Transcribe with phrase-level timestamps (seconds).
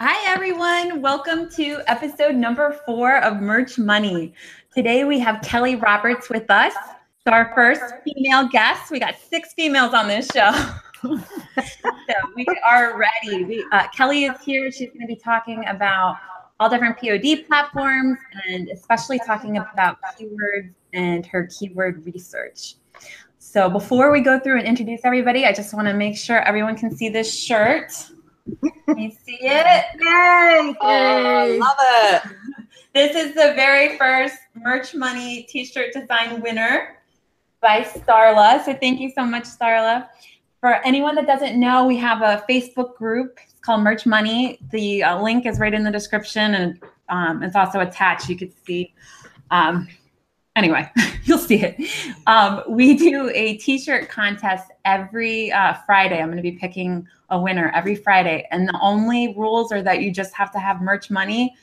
[0.00, 1.02] Hi, everyone.
[1.02, 4.32] Welcome to episode number four of Merch Money.
[4.72, 6.72] Today we have Kelly Roberts with us.
[7.26, 8.92] So our first female guest.
[8.92, 10.52] We got six females on this show.
[11.02, 13.42] so we are ready.
[13.42, 14.70] We, uh, Kelly is here.
[14.70, 16.18] She's going to be talking about
[16.60, 22.76] all different POD platforms and especially talking about keywords and her keyword research.
[23.40, 26.76] So before we go through and introduce everybody, I just want to make sure everyone
[26.76, 27.92] can see this shirt.
[28.96, 29.84] You see it?
[30.00, 30.74] Yay!
[30.80, 32.22] Oh, love it.
[32.94, 36.96] This is the very first Merch Money t-shirt design winner
[37.60, 38.64] by Starla.
[38.64, 40.08] So thank you so much, Starla.
[40.60, 43.38] For anyone that doesn't know, we have a Facebook group.
[43.44, 44.58] It's called Merch Money.
[44.72, 48.28] The uh, link is right in the description and um, it's also attached.
[48.28, 48.94] You could see.
[49.50, 49.88] Um,
[50.58, 50.90] anyway,
[51.24, 51.76] you'll see it.
[52.26, 56.20] Um, we do a t-shirt contest every uh, Friday.
[56.20, 58.46] I'm going to be picking a winner every Friday.
[58.50, 61.54] And the only rules are that you just have to have merch money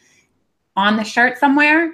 [0.76, 1.94] on the shirt somewhere.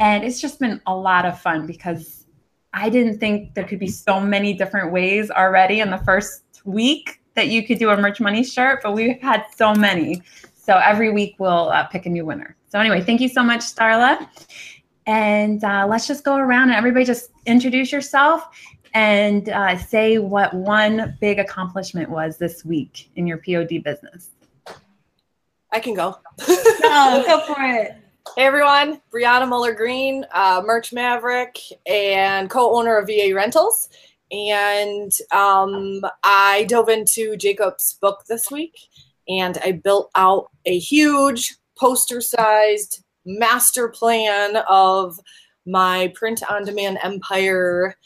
[0.00, 2.26] And it's just been a lot of fun because
[2.72, 7.20] I didn't think there could be so many different ways already in the first week
[7.34, 10.22] that you could do a merch money shirt, but we've had so many.
[10.54, 12.56] So every week we'll uh, pick a new winner.
[12.68, 14.28] So anyway, thank you so much, Starla.
[15.10, 18.46] And uh, let's just go around and everybody just introduce yourself
[18.94, 24.28] and uh, say what one big accomplishment was this week in your POD business.
[25.72, 26.16] I can go.
[26.48, 27.96] no, go for it.
[28.36, 33.88] Hey everyone, Brianna Muller Green, uh, Merch Maverick, and co-owner of VA Rentals.
[34.30, 38.78] And um, I dove into Jacob's book this week,
[39.28, 45.18] and I built out a huge poster-sized master plan of
[45.66, 47.96] my print-on-demand empire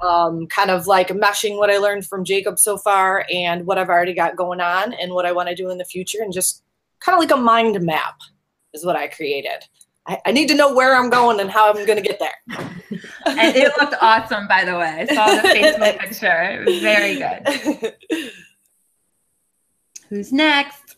[0.00, 3.88] um, kind of like meshing what I learned from Jacob so far and what I've
[3.88, 6.62] already got going on and what I want to do in the future, and just
[7.00, 8.16] kind of like a mind map
[8.72, 9.64] is what I created.
[10.06, 12.34] I, I need to know where I'm going and how I'm going to get there.
[13.26, 15.06] and it looked awesome, by the way.
[15.08, 16.42] I saw the Facebook picture.
[16.42, 17.94] It was very good.
[20.10, 20.96] Who's next?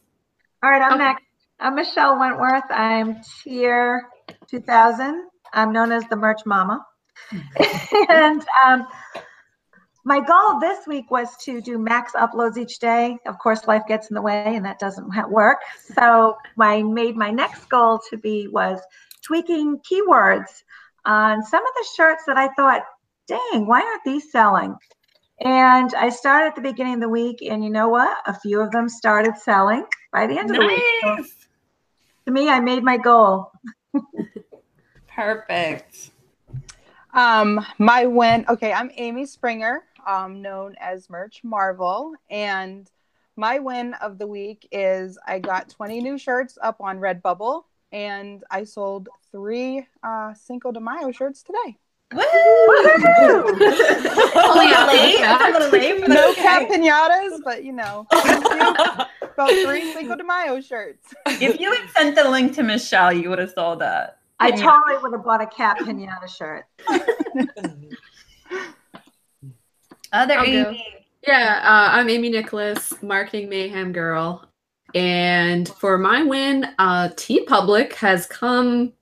[0.62, 1.04] All right, I'm okay.
[1.04, 1.25] next.
[1.58, 2.64] I'm Michelle Wentworth.
[2.70, 4.02] I'm tier
[4.50, 5.26] 2000.
[5.54, 6.84] I'm known as the Merch Mama.
[8.10, 8.86] and um,
[10.04, 13.16] my goal this week was to do max uploads each day.
[13.26, 15.58] Of course, life gets in the way, and that doesn't work.
[15.94, 18.78] So I made my next goal to be was
[19.22, 20.62] tweaking keywords
[21.06, 22.82] on some of the shirts that I thought,
[23.26, 24.76] dang, why aren't these selling?
[25.40, 28.14] And I started at the beginning of the week, and you know what?
[28.26, 30.68] A few of them started selling by the end of nice.
[31.02, 31.26] the week.
[31.26, 31.35] So
[32.26, 33.52] to me, I made my goal.
[35.14, 36.10] Perfect.
[37.14, 38.44] Um, my win.
[38.48, 42.90] Okay, I'm Amy Springer, um, known as Merch Marvel, and
[43.36, 48.42] my win of the week is I got 20 new shirts up on Redbubble, and
[48.50, 51.78] I sold three uh, Cinco de Mayo shirts today.
[52.12, 52.20] Woo!
[52.20, 52.92] Only
[54.72, 56.08] a late, a little late.
[56.08, 58.06] No cap pinatas, but you know,
[59.36, 61.14] about three Cinco de Mayo shirts.
[61.26, 64.18] If you had sent the link to Michelle, you would have sold that.
[64.40, 66.64] I totally would have bought a cat pinata shirt.
[70.12, 71.02] Other Amy.
[71.26, 74.48] Yeah, uh, I'm Amy Nicholas, marketing mayhem girl.
[74.94, 77.10] And for my win, uh,
[77.46, 78.92] Public has come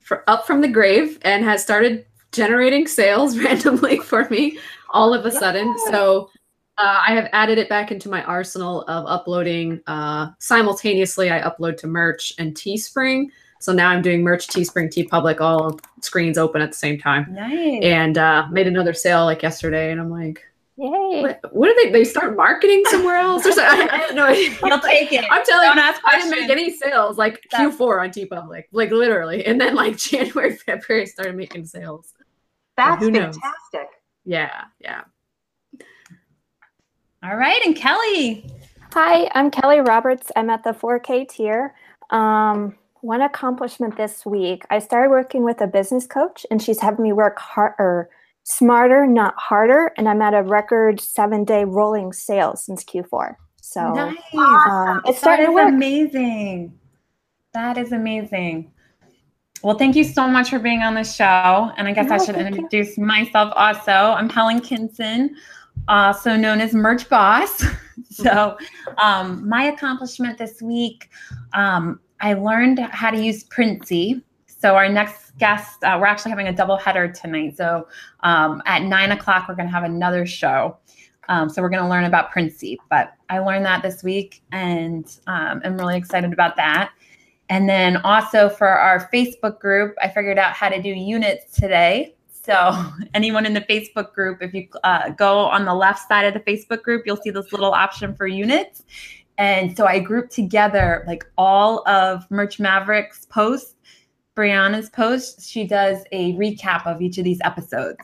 [0.00, 4.58] for, up from the grave and has started generating sales randomly for me
[4.90, 5.74] all of a sudden.
[5.90, 6.30] So
[6.78, 9.80] uh, I have added it back into my arsenal of uploading.
[9.86, 13.28] Uh, simultaneously, I upload to Merch and Teespring.
[13.58, 17.26] So now I'm doing merch, Teespring, TeePublic, all screens open at the same time.
[17.30, 17.82] Nice.
[17.82, 20.44] And uh, made another sale like yesterday, and I'm like,
[20.78, 21.22] Yay!
[21.22, 21.90] What, what did they?
[21.90, 23.46] They start marketing somewhere else?
[23.46, 23.88] Or something?
[23.88, 24.50] I, I have no idea.
[24.62, 25.24] You'll take it.
[25.30, 27.74] I'm telling you, I didn't make any sales like That's...
[27.76, 32.12] Q4 on TeePublic, like literally, and then like January, February, I started making sales.
[32.76, 33.40] That's fantastic.
[33.72, 33.86] Knows?
[34.26, 35.04] Yeah, yeah.
[37.22, 38.44] All right, and Kelly.
[38.92, 40.30] Hi, I'm Kelly Roberts.
[40.36, 41.74] I'm at the 4K tier.
[42.10, 47.02] Um, one accomplishment this week, I started working with a business coach, and she's having
[47.02, 48.10] me work harder,
[48.44, 49.92] smarter, not harder.
[49.96, 53.36] And I'm at a record seven day rolling sales since Q4.
[53.60, 54.16] So nice.
[54.34, 55.68] um, it's starting to work.
[55.68, 56.78] Amazing.
[57.54, 58.70] That is amazing.
[59.62, 61.72] Well, thank you so much for being on the show.
[61.76, 63.04] And I guess no, I should introduce you.
[63.04, 63.90] myself also.
[63.90, 65.34] I'm Helen Kinson,
[65.88, 67.64] also known as Merch Boss.
[68.10, 68.56] so,
[68.98, 71.10] um, my accomplishment this week,
[71.52, 74.22] um, I learned how to use Printzy.
[74.46, 77.56] So our next guest, uh, we're actually having a double header tonight.
[77.56, 77.86] So
[78.20, 80.78] um, at nine o'clock, we're going to have another show.
[81.28, 85.04] Um, so we're going to learn about Princey, but I learned that this week and
[85.26, 86.92] um, I'm really excited about that.
[87.48, 92.15] And then also for our Facebook group, I figured out how to do units today.
[92.46, 92.84] So
[93.14, 96.40] anyone in the Facebook group, if you uh, go on the left side of the
[96.50, 98.84] Facebook group, you'll see this little option for units.
[99.38, 103.74] And so I grouped together like all of Merch Maverick's posts,
[104.34, 105.46] Brianna's posts.
[105.46, 107.98] She does a recap of each of these episodes.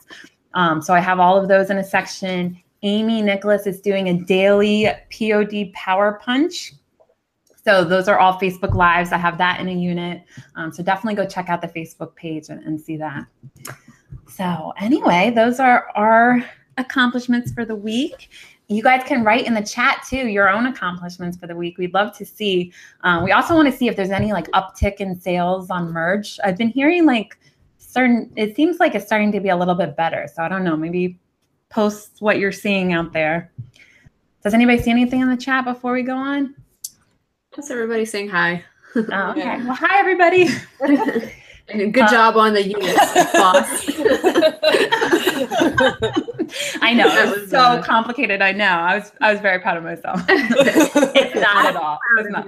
[0.54, 2.60] Um, so I have all of those in a section.
[2.82, 6.74] Amy Nicholas is doing a daily POD Power Punch.
[7.64, 9.12] So those are all Facebook Lives.
[9.12, 10.24] I have that in a unit.
[10.56, 13.24] Um, so definitely go check out the Facebook page and, and see that.
[14.34, 16.44] So anyway, those are our
[16.78, 18.30] accomplishments for the week
[18.72, 21.78] you guys can write in the chat too your own accomplishments for the week.
[21.78, 22.72] We'd love to see.
[23.02, 26.38] Um, we also want to see if there's any like uptick in sales on merch.
[26.42, 27.38] I've been hearing like
[27.78, 28.32] certain.
[28.36, 30.28] It seems like it's starting to be a little bit better.
[30.32, 30.76] So I don't know.
[30.76, 31.18] Maybe
[31.68, 33.52] post what you're seeing out there.
[34.42, 36.54] Does anybody see anything in the chat before we go on?
[37.54, 38.64] Just everybody saying hi.
[38.96, 39.62] Oh, okay.
[39.64, 40.48] Well, hi everybody.
[41.68, 43.86] Good uh, job on the units, boss.
[46.82, 48.42] I know it was so uh, complicated.
[48.42, 48.64] I know.
[48.64, 50.22] I was I was very proud of myself.
[50.28, 51.98] it's not at all.
[52.18, 52.46] It's not.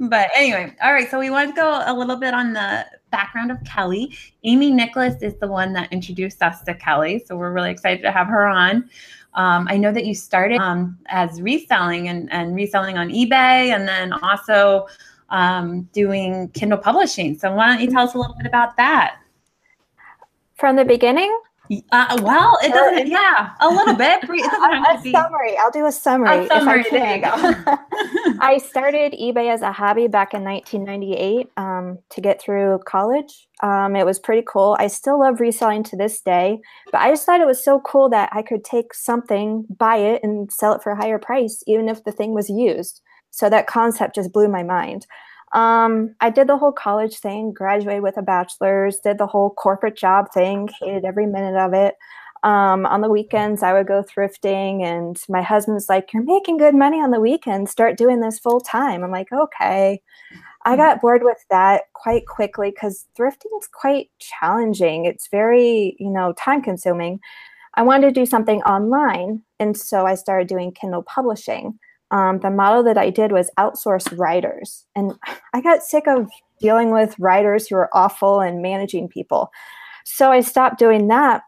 [0.00, 1.10] but anyway, all right.
[1.10, 4.16] So we want to go a little bit on the background of Kelly.
[4.44, 8.12] Amy Nicholas is the one that introduced us to Kelly, so we're really excited to
[8.12, 8.88] have her on.
[9.34, 13.86] Um, I know that you started um, as reselling and, and reselling on eBay, and
[13.86, 14.86] then also
[15.30, 17.38] um, doing Kindle publishing.
[17.38, 19.18] So why don't you tell us a little bit about that?
[20.56, 21.36] From the beginning?
[21.92, 23.08] Uh, well, it doesn't.
[23.08, 24.22] Yeah, a little bit.
[24.22, 25.12] It doesn't have to be.
[25.12, 25.56] summary.
[25.58, 26.46] I'll do a summary.
[26.46, 26.84] A summary.
[26.86, 28.36] I there you go.
[28.40, 33.48] I started eBay as a hobby back in 1998 um, to get through college.
[33.62, 34.76] Um, it was pretty cool.
[34.78, 36.60] I still love reselling to this day,
[36.92, 40.22] but I just thought it was so cool that I could take something, buy it,
[40.22, 43.00] and sell it for a higher price, even if the thing was used.
[43.30, 45.06] So that concept just blew my mind.
[45.52, 49.96] Um, I did the whole college thing, graduated with a bachelor's, did the whole corporate
[49.96, 51.94] job thing, hated every minute of it.
[52.42, 56.74] Um, on the weekends, I would go thrifting, and my husband's like, You're making good
[56.74, 59.02] money on the weekends, start doing this full time.
[59.02, 60.02] I'm like, Okay.
[60.64, 60.76] I mm.
[60.76, 65.06] got bored with that quite quickly because thrifting is quite challenging.
[65.06, 67.20] It's very, you know, time consuming.
[67.74, 71.78] I wanted to do something online, and so I started doing Kindle publishing
[72.10, 74.84] um, the model that I did was outsource writers.
[74.94, 75.14] And
[75.54, 76.28] I got sick of
[76.60, 79.50] dealing with writers who are awful and managing people.
[80.04, 81.42] So I stopped doing that.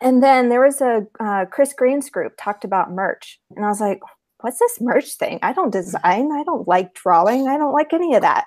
[0.00, 3.40] And then there was a uh, Chris Green's group talked about merch.
[3.56, 4.00] And I was like,
[4.40, 5.38] what's this merch thing?
[5.42, 6.32] I don't design.
[6.32, 7.48] I don't like drawing.
[7.48, 8.46] I don't like any of that.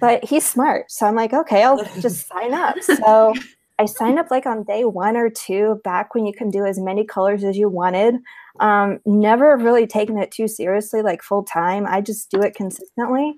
[0.00, 0.90] But he's smart.
[0.90, 2.76] So I'm like, okay, I'll just sign up.
[2.82, 3.34] So
[3.78, 6.80] I signed up like on day one or two, back when you can do as
[6.80, 8.16] many colors as you wanted.
[8.58, 11.86] Um, never really taken it too seriously, like full time.
[11.86, 13.36] I just do it consistently.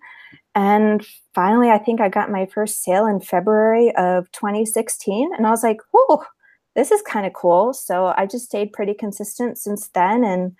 [0.55, 5.31] And finally, I think I got my first sale in February of 2016.
[5.37, 6.23] And I was like, whoa,
[6.75, 7.75] this is kind of cool.
[7.75, 10.25] So I just stayed pretty consistent since then.
[10.25, 10.57] And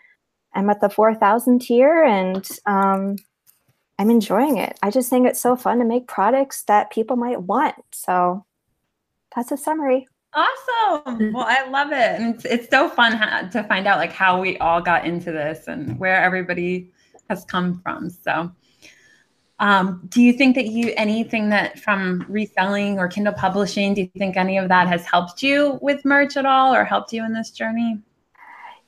[0.55, 3.17] I'm at the 4,000 tier and um,
[3.99, 4.79] I'm enjoying it.
[4.83, 7.77] I just think it's so fun to make products that people might want.
[7.93, 8.45] So
[9.35, 10.09] that's a summary.
[10.33, 11.33] Awesome.
[11.33, 12.21] Well, I love it.
[12.21, 15.33] And it's, it's so fun ha- to find out like how we all got into
[15.33, 16.93] this and where everybody
[17.29, 18.11] has come from.
[18.11, 18.53] So,
[19.59, 24.11] um, do you think that you anything that from reselling or Kindle publishing, do you
[24.17, 27.35] think any of that has helped you with merch at all or helped you in
[27.35, 27.99] this journey?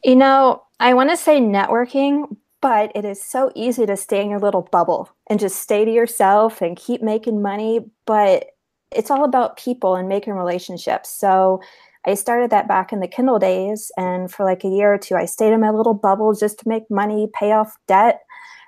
[0.03, 4.31] You know, I want to say networking, but it is so easy to stay in
[4.31, 7.91] your little bubble and just stay to yourself and keep making money.
[8.07, 8.52] But
[8.95, 11.09] it's all about people and making relationships.
[11.11, 11.61] So
[12.07, 13.91] I started that back in the Kindle days.
[13.97, 16.69] And for like a year or two, I stayed in my little bubble just to
[16.69, 18.21] make money, pay off debt.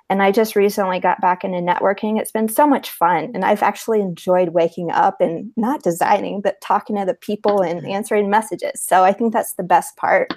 [0.09, 2.19] And I just recently got back into networking.
[2.19, 3.31] It's been so much fun.
[3.33, 7.85] And I've actually enjoyed waking up and not designing, but talking to the people and
[7.87, 8.81] answering messages.
[8.81, 10.33] So I think that's the best part.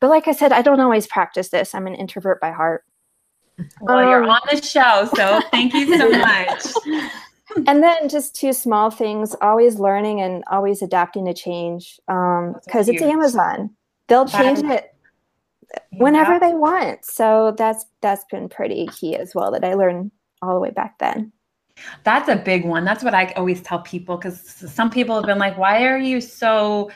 [0.00, 1.74] But like I said, I don't always practice this.
[1.74, 2.84] I'm an introvert by heart.
[3.80, 5.08] Well, um, you're on the show.
[5.16, 6.10] So thank you so
[6.94, 7.10] much.
[7.66, 12.94] and then just two small things always learning and always adapting to change because um,
[12.94, 13.70] it's amazon.
[14.08, 14.94] They'll change it
[15.92, 16.38] whenever yeah.
[16.38, 17.04] they want.
[17.04, 20.10] So that's that's been pretty key as well that i learned
[20.42, 21.32] all the way back then.
[22.04, 22.84] That's a big one.
[22.84, 26.20] That's what i always tell people because some people have been like why are you
[26.20, 26.90] so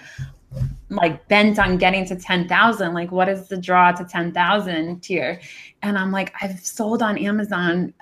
[0.91, 2.95] like bent on getting to 10,000.
[2.95, 5.41] Like, what is the draw to 10,000 tier?
[5.83, 7.93] And I'm like, I've sold on Amazon.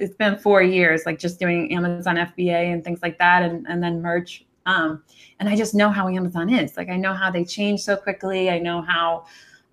[0.00, 3.82] it's been four years, like just doing Amazon FBA and things like that, and, and
[3.82, 5.02] then merch Um,
[5.40, 6.76] and I just know how Amazon is.
[6.76, 8.50] Like I know how they change so quickly.
[8.50, 9.26] I know how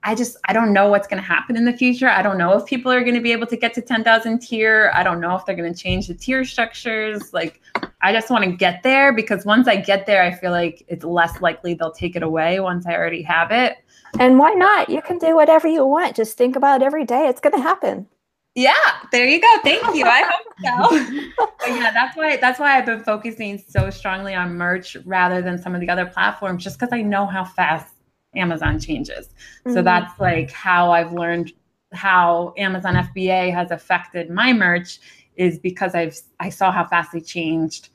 [0.03, 2.09] I just I don't know what's going to happen in the future.
[2.09, 4.91] I don't know if people are going to be able to get to 10,000 tier.
[4.95, 7.33] I don't know if they're going to change the tier structures.
[7.33, 7.61] Like
[8.03, 11.03] I just want to get there because once I get there, I feel like it's
[11.03, 13.77] less likely they'll take it away once I already have it.
[14.20, 14.89] And why not?
[14.89, 16.15] You can do whatever you want.
[16.15, 17.27] Just think about it every day.
[17.27, 18.08] It's going to happen.
[18.55, 18.74] Yeah,
[19.12, 19.48] there you go.
[19.63, 20.05] Thank you.
[20.05, 21.25] I hope so.
[21.60, 25.58] but yeah, that's why that's why I've been focusing so strongly on merch rather than
[25.58, 27.93] some of the other platforms, just because I know how fast
[28.36, 29.27] Amazon changes.
[29.27, 29.74] Mm-hmm.
[29.74, 31.53] So that's like how I've learned
[31.93, 35.00] how Amazon FBA has affected my merch
[35.35, 37.89] is because I've I saw how fast they changed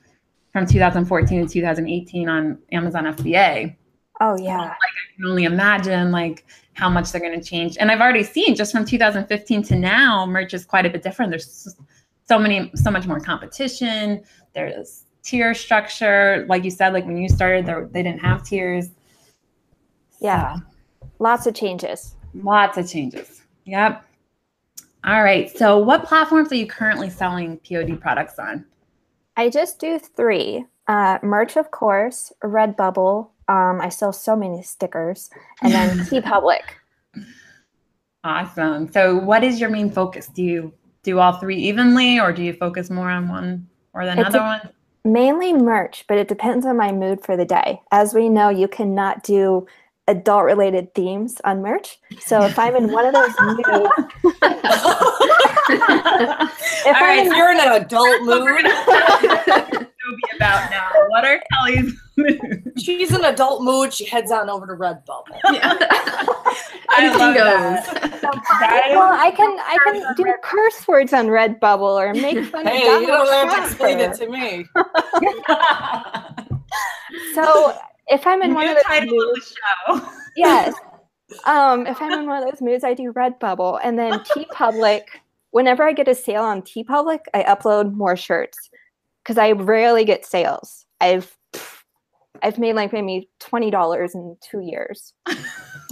[0.51, 3.75] from 2014 to 2018 on Amazon FBA.
[4.19, 4.57] Oh yeah.
[4.57, 7.77] Like I can only imagine like how much they're going to change.
[7.79, 11.31] And I've already seen just from 2015 to now, merch is quite a bit different.
[11.31, 11.75] There's
[12.27, 14.23] so many, so much more competition.
[14.53, 16.45] There's tier structure.
[16.47, 18.89] Like you said, like when you started, there, they didn't have tiers.
[20.21, 20.55] Yeah.
[20.55, 20.61] So,
[21.19, 22.15] lots of changes.
[22.35, 23.41] Lots of changes.
[23.65, 24.06] Yep.
[25.07, 25.49] All right.
[25.57, 28.65] So what platforms are you currently selling POD products on?
[29.37, 30.65] I just do three.
[30.87, 35.29] Uh, merch, of course, Redbubble, um, I sell so many stickers,
[35.61, 36.59] and then TeePublic.
[38.23, 38.91] Awesome.
[38.91, 40.27] So, what is your main focus?
[40.27, 40.73] Do you
[41.03, 44.69] do all three evenly, or do you focus more on one or the other one?
[45.05, 47.81] Mainly merch, but it depends on my mood for the day.
[47.91, 49.65] As we know, you cannot do
[50.07, 51.99] adult related themes on merch.
[52.19, 53.59] So if I'm in one of those moods,
[55.69, 58.63] if All right, in, you're in an adult mood.
[58.63, 60.89] be about now?
[61.09, 62.83] What are Kelly's moods?
[62.83, 63.93] She's in adult mood.
[63.93, 65.37] She heads on over to Redbubble.
[65.53, 65.75] Yeah.
[66.89, 68.87] I love that.
[68.91, 72.93] well, I can I can do curse words on Redbubble or make fun hey, of.
[72.93, 74.65] Hey, you don't have to explain it to me.
[77.35, 79.55] so if I'm in New one of those moods,
[79.87, 80.73] of yes.
[81.45, 85.01] Um, if I'm in one of those moods, I do Redbubble, and then TeePublic.
[85.51, 88.69] Whenever I get a sale on TeePublic, I upload more shirts
[89.23, 90.85] because I rarely get sales.
[91.01, 91.35] I've
[92.43, 95.13] I've made like maybe twenty dollars in two years.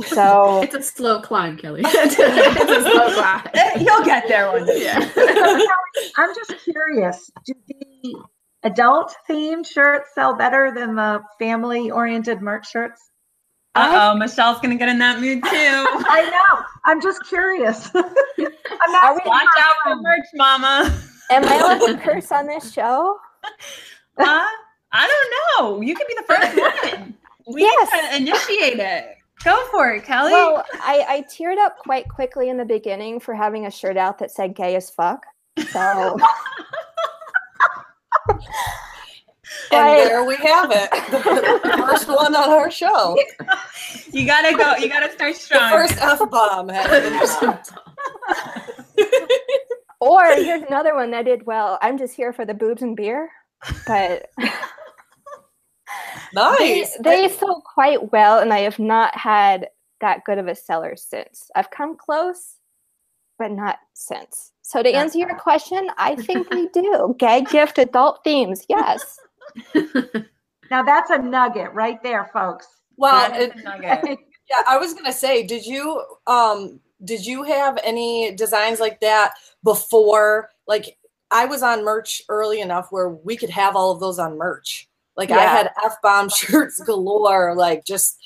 [0.05, 1.81] So it's a slow climb, Kelly.
[1.85, 3.47] it's a slow climb.
[3.79, 4.83] You'll get there one day.
[4.83, 5.09] Yeah.
[6.17, 7.29] I'm just curious.
[7.45, 8.15] Do the
[8.65, 13.09] adult themed shirts sell better than the family oriented merch shirts?
[13.75, 15.49] Uh oh, Michelle's gonna get in that mood too.
[15.49, 16.63] I know.
[16.85, 17.89] I'm just curious.
[17.95, 20.99] I'm not watch out for merch, Mama.
[21.29, 23.17] Am I allowed to curse on this show?
[24.17, 24.45] Uh,
[24.91, 25.07] I
[25.57, 25.81] don't know.
[25.81, 27.15] You could be the first one.
[27.47, 28.19] We yes.
[28.19, 29.17] initiate it.
[29.43, 30.31] Go for it, Kelly.
[30.31, 34.17] Well, I, I teared up quite quickly in the beginning for having a shirt out
[34.19, 35.25] that said gay as fuck.
[35.71, 36.17] So
[39.71, 40.89] And there we have it.
[41.11, 43.17] The first one on our show.
[44.11, 44.75] You gotta go.
[44.75, 45.71] You gotta start strong.
[45.71, 46.69] The first F bomb.
[49.99, 51.77] or here's another one that did well.
[51.81, 53.29] I'm just here for the boobs and beer.
[53.87, 54.29] But
[56.33, 56.95] nice.
[56.97, 59.69] They, they sold quite well, and I have not had
[60.01, 61.49] that good of a seller since.
[61.55, 62.55] I've come close,
[63.39, 64.51] but not since.
[64.67, 67.15] So to answer your question, I think we do.
[67.19, 69.19] Gag gift adult themes, yes.
[69.75, 72.67] now that's a nugget right there, folks.
[72.97, 73.53] Well, it,
[74.49, 79.35] yeah, I was gonna say, did you um did you have any designs like that
[79.63, 80.49] before?
[80.67, 80.97] Like
[81.29, 84.89] I was on merch early enough where we could have all of those on merch.
[85.15, 85.37] Like yeah.
[85.37, 88.17] I had F bomb shirts galore, like just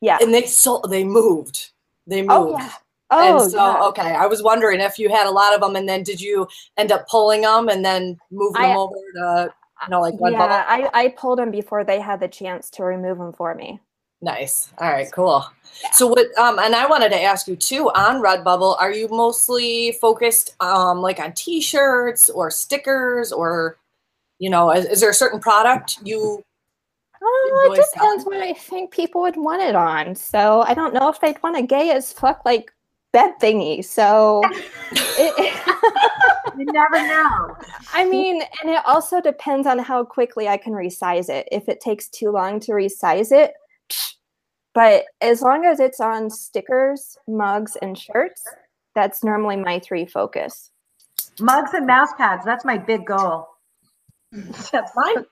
[0.00, 0.18] yeah.
[0.20, 1.70] And they sold they moved.
[2.08, 2.58] They oh, moved.
[2.60, 2.72] Oh, yeah.
[3.14, 3.82] Oh, and so yeah.
[3.88, 6.48] okay, I was wondering if you had a lot of them, and then did you
[6.78, 10.64] end up pulling them and then moving I, them over to you know like yeah,
[10.66, 13.80] I I pulled them before they had the chance to remove them for me.
[14.22, 14.72] Nice.
[14.78, 15.44] All right, cool.
[15.82, 15.90] Yeah.
[15.90, 19.92] So what um and I wanted to ask you too on Redbubble, are you mostly
[20.00, 23.78] focused um like on t-shirts or stickers or
[24.38, 26.42] you know, is, is there a certain product you
[27.24, 30.14] Oh, it depends what I think people would want it on.
[30.14, 32.72] So I don't know if they'd want a gay as fuck like
[33.12, 33.84] bed thingy.
[33.84, 34.42] So
[34.92, 35.62] it,
[36.58, 37.56] you never know.
[37.92, 41.48] I mean, and it also depends on how quickly I can resize it.
[41.52, 43.52] If it takes too long to resize it,
[44.74, 48.42] but as long as it's on stickers, mugs, and shirts,
[48.94, 50.70] that's normally my three focus.
[51.40, 53.48] Mugs and mouse pads, that's my big goal.
[54.72, 55.26] That's Mine,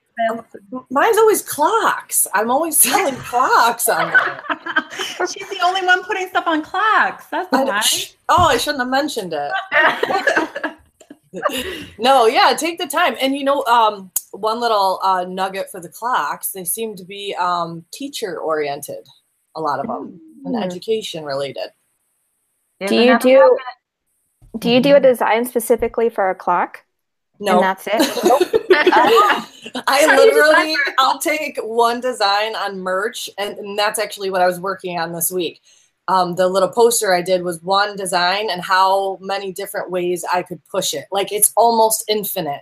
[0.89, 2.27] mine's always clocks.
[2.33, 4.43] I'm always selling clocks on there.
[5.27, 7.27] She's the only one putting stuff on clocks.
[7.27, 8.15] That's nice.
[8.29, 9.51] Oh, I shouldn't have mentioned it.
[11.99, 13.15] no, yeah, take the time.
[13.21, 16.51] And you know, um, one little uh, nugget for the clocks.
[16.51, 19.05] They seem to be um, teacher oriented,
[19.55, 20.63] a lot of them, and Mm.
[20.63, 21.71] education related.
[22.79, 23.57] There's Do you do
[24.57, 26.83] do you do a design specifically for a clock?
[27.39, 28.60] No, And that's it?
[29.87, 33.99] I How do you design literally, I'll take one design on merch, and, and that's
[33.99, 35.61] actually what I was working on this week.
[36.07, 40.41] Um, the little poster I did was one design and how many different ways I
[40.43, 41.05] could push it.
[41.11, 42.61] Like it's almost infinite,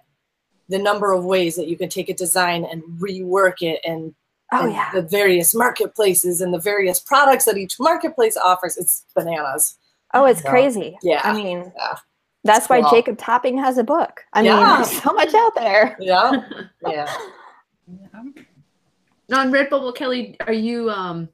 [0.68, 4.14] the number of ways that you can take a design and rework it and,
[4.52, 4.92] Oh and yeah.
[4.94, 8.78] the various marketplaces and the various products that each marketplace offers.
[8.78, 9.78] It's bananas.
[10.14, 10.50] Oh, it's Yeah.
[10.50, 10.98] crazy.
[11.02, 11.22] Yeah.
[11.24, 11.96] I mean, Yeah.
[12.44, 12.90] That's why cool.
[12.92, 14.26] Jacob Topping has a book.
[14.34, 15.98] I mean, there's so much out there.
[16.02, 16.44] Yeah.
[16.88, 17.14] Yeah.
[19.32, 21.30] On Redbubble, Kelly, are you um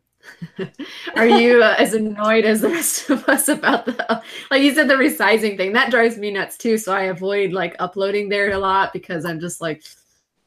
[1.15, 4.87] are you uh, as annoyed as the rest of us about the like you said
[4.87, 5.73] the resizing thing?
[5.73, 6.77] That drives me nuts too.
[6.77, 9.83] So I avoid like uploading there a lot because I'm just like,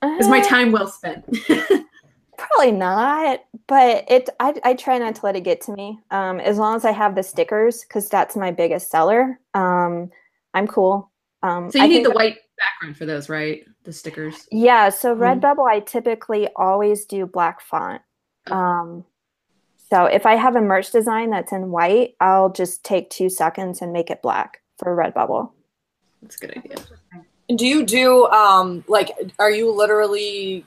[0.02, 1.24] is my Uh, time well spent?
[2.36, 4.28] Probably not, but it.
[4.38, 5.98] I, I try not to let it get to me.
[6.10, 9.40] Um, as long as I have the stickers, because that's my biggest seller.
[9.54, 10.10] Um,
[10.54, 11.10] I'm cool.
[11.42, 13.64] Um, so you I need the white background for those, right?
[13.84, 14.48] The stickers.
[14.50, 15.40] Yeah, so Mhm.
[15.40, 18.02] Redbubble, I typically always do black font.
[18.50, 19.04] Um,
[19.90, 23.80] so if I have a merch design that's in white, I'll just take two seconds
[23.80, 25.50] and make it black for Redbubble.
[26.22, 26.76] That's a good idea.
[27.54, 30.66] Do you do um like are you literally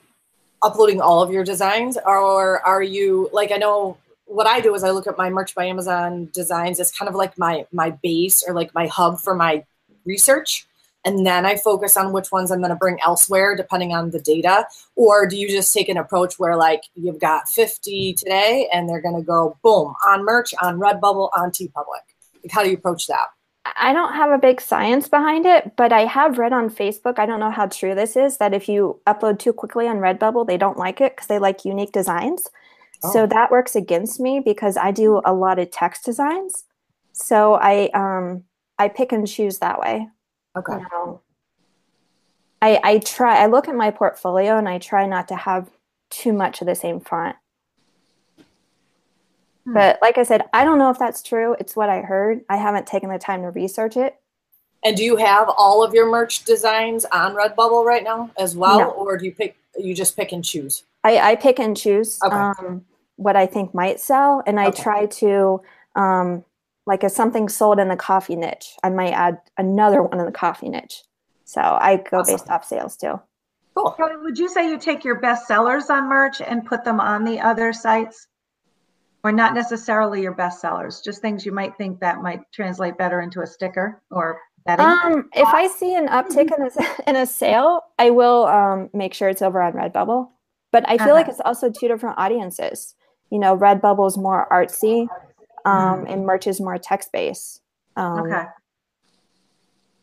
[0.63, 4.83] uploading all of your designs or are you like I know what I do is
[4.83, 8.43] I look at my merch by Amazon designs It's kind of like my my base
[8.47, 9.63] or like my hub for my
[10.05, 10.67] research
[11.03, 14.19] and then I focus on which ones I'm going to bring elsewhere depending on the
[14.19, 14.65] data
[14.95, 19.01] or do you just take an approach where like you've got 50 today and they're
[19.01, 22.05] going to go boom on merch on Redbubble on TeePublic
[22.43, 23.27] like how do you approach that
[23.77, 27.27] I don't have a big science behind it, but I have read on Facebook, I
[27.27, 30.57] don't know how true this is, that if you upload too quickly on Redbubble, they
[30.57, 32.49] don't like it because they like unique designs.
[33.03, 33.13] Oh.
[33.13, 36.65] So that works against me because I do a lot of text designs.
[37.13, 38.45] So I um
[38.81, 40.07] I pick and choose that way.
[40.57, 41.21] okay you know,
[42.61, 45.69] I I try I look at my portfolio and I try not to have
[46.09, 47.35] too much of the same font.
[49.65, 49.73] Hmm.
[49.73, 51.55] But like I said, I don't know if that's true.
[51.59, 52.41] It's what I heard.
[52.49, 54.15] I haven't taken the time to research it.
[54.83, 58.79] And do you have all of your merch designs on Redbubble right now as well,
[58.79, 58.89] No.
[58.89, 59.55] or do you pick?
[59.77, 60.83] You just pick and choose.
[61.03, 62.35] I, I pick and choose Okay.
[62.35, 62.83] um,
[63.15, 64.81] what I think might sell, and I Okay.
[64.83, 65.61] try to
[65.95, 66.43] um,
[66.85, 70.31] like if something sold in the coffee niche, I might add another one in the
[70.31, 71.03] coffee niche.
[71.45, 72.33] So I go Awesome.
[72.33, 73.19] based off sales too.
[73.75, 73.91] Cool.
[73.91, 77.23] Kelly, would you say you take your best sellers on merch and put them on
[77.23, 78.27] the other sites?
[79.23, 83.21] Or not necessarily your best sellers, just things you might think that might translate better
[83.21, 84.87] into a sticker or bedding?
[84.87, 89.13] Um, if I see an uptick in a, in a sale, I will um, make
[89.13, 90.29] sure it's over on Redbubble.
[90.71, 92.95] But I feel like it's also two different audiences.
[93.29, 95.07] You know, Redbubble is more artsy,
[95.65, 97.61] um, and merch is more text based.
[97.95, 98.43] Um, Okay.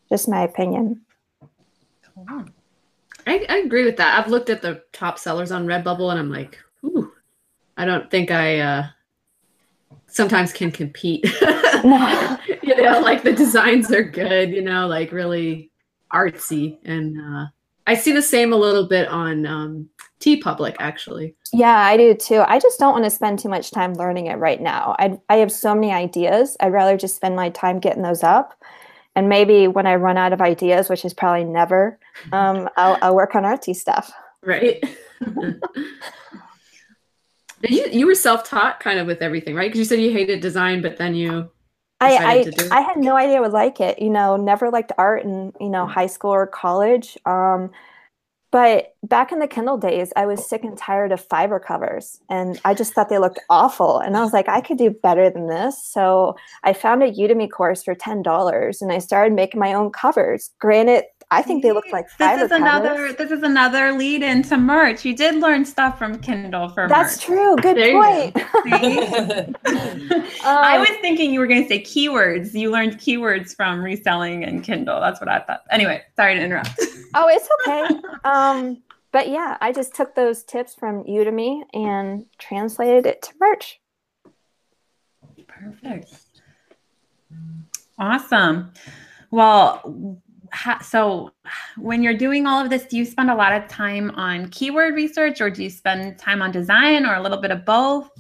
[0.08, 1.02] Just my opinion.
[3.26, 4.18] I, I agree with that.
[4.18, 7.12] I've looked at the top sellers on Redbubble and I'm like, ooh,
[7.76, 8.86] I don't think I uh,
[10.06, 11.26] sometimes can compete.
[11.84, 12.36] No.
[12.60, 15.70] you know, like the designs are good, you know, like really
[16.12, 16.76] artsy.
[16.84, 17.46] And uh,
[17.88, 19.88] I see the same a little bit on um,
[20.20, 21.34] TeePublic, actually.
[21.54, 22.44] Yeah, I do too.
[22.46, 24.94] I just don't want to spend too much time learning it right now.
[24.98, 26.54] I I have so many ideas.
[26.60, 28.62] I'd rather just spend my time getting those up.
[29.16, 31.98] And maybe when I run out of ideas, which is probably never,
[32.30, 34.12] um, I'll, I'll work on artsy stuff.
[34.44, 34.84] Right.
[37.68, 39.68] you, you were self taught kind of with everything, right?
[39.68, 41.50] Because you said you hated design, but then you.
[42.00, 42.68] I, decided to do?
[42.70, 44.00] I, I had no idea I would like it.
[44.00, 47.18] You know, never liked art in, you know, high school or college.
[47.26, 47.70] Um,
[48.50, 52.58] but back in the Kindle days, I was sick and tired of Fiverr covers and
[52.64, 53.98] I just thought they looked awful.
[53.98, 55.82] And I was like, I could do better than this.
[55.84, 56.34] So
[56.64, 60.50] I found a Udemy course for $10 and I started making my own covers.
[60.58, 62.88] Granted, I think they looked like This is another.
[62.88, 63.16] covers.
[63.16, 65.04] This is another lead into merch.
[65.04, 67.24] You did learn stuff from Kindle for That's merch.
[67.26, 67.56] true.
[67.56, 68.34] Good There point.
[70.44, 72.54] I Um, was thinking you were going to say keywords.
[72.54, 75.00] You learned keywords from reselling and Kindle.
[75.00, 75.64] That's what I thought.
[75.70, 76.70] Anyway, sorry to interrupt.
[77.14, 78.00] Oh, it's okay.
[78.24, 83.80] um, but yeah, I just took those tips from Udemy and translated it to merch.
[85.46, 86.14] Perfect.
[87.98, 88.72] Awesome.
[89.30, 90.27] Well, ha-
[90.82, 91.32] so
[91.76, 94.94] when you're doing all of this, do you spend a lot of time on keyword
[94.94, 98.10] research or do you spend time on design or a little bit of both?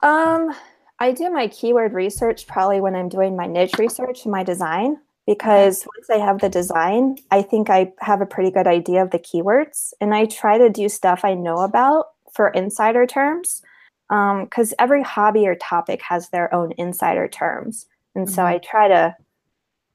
[0.00, 0.54] Um,
[0.98, 4.98] I do my keyword research probably when I'm doing my niche research and my design,
[5.26, 9.10] because once I have the design, I think I have a pretty good idea of
[9.10, 13.62] the keywords and I try to do stuff I know about for insider terms
[14.08, 17.86] because um, every hobby or topic has their own insider terms.
[18.14, 18.34] And mm-hmm.
[18.34, 19.14] so I try to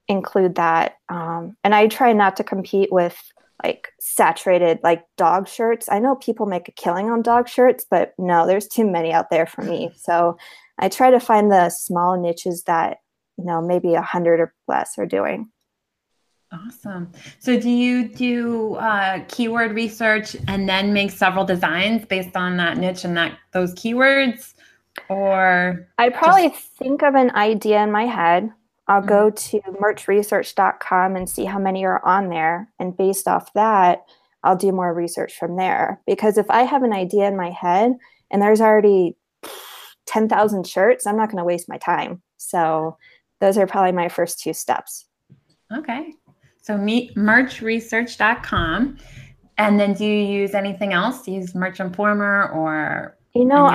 [0.08, 0.98] include that.
[1.10, 3.18] Um, and I try not to compete with
[3.64, 5.88] like saturated like dog shirts.
[5.90, 9.30] I know people make a killing on dog shirts, but no, there's too many out
[9.30, 9.92] there for me.
[10.04, 10.38] So
[10.78, 12.98] I try to find the small niches that,
[13.38, 15.50] you know, maybe a hundred or less are doing.
[16.52, 17.12] Awesome.
[17.40, 22.78] So do you do uh, keyword research and then make several designs based on that
[22.78, 24.54] niche and that those keywords?
[25.10, 26.62] Or I probably just...
[26.78, 28.52] think of an idea in my head.
[28.88, 29.10] I'll mm-hmm.
[29.10, 32.70] go to merchresearch.com and see how many are on there.
[32.80, 34.04] And based off that,
[34.44, 36.02] I'll do more research from there.
[36.06, 37.94] Because if I have an idea in my head
[38.30, 39.16] and there's already
[40.08, 42.22] 10,000 shirts, I'm not going to waste my time.
[42.38, 42.98] So
[43.40, 45.06] those are probably my first two steps.
[45.76, 46.14] Okay.
[46.62, 48.98] So meet merchresearch.com.
[49.58, 51.24] And then do you use anything else?
[51.24, 53.68] Do you use Merch Informer or you know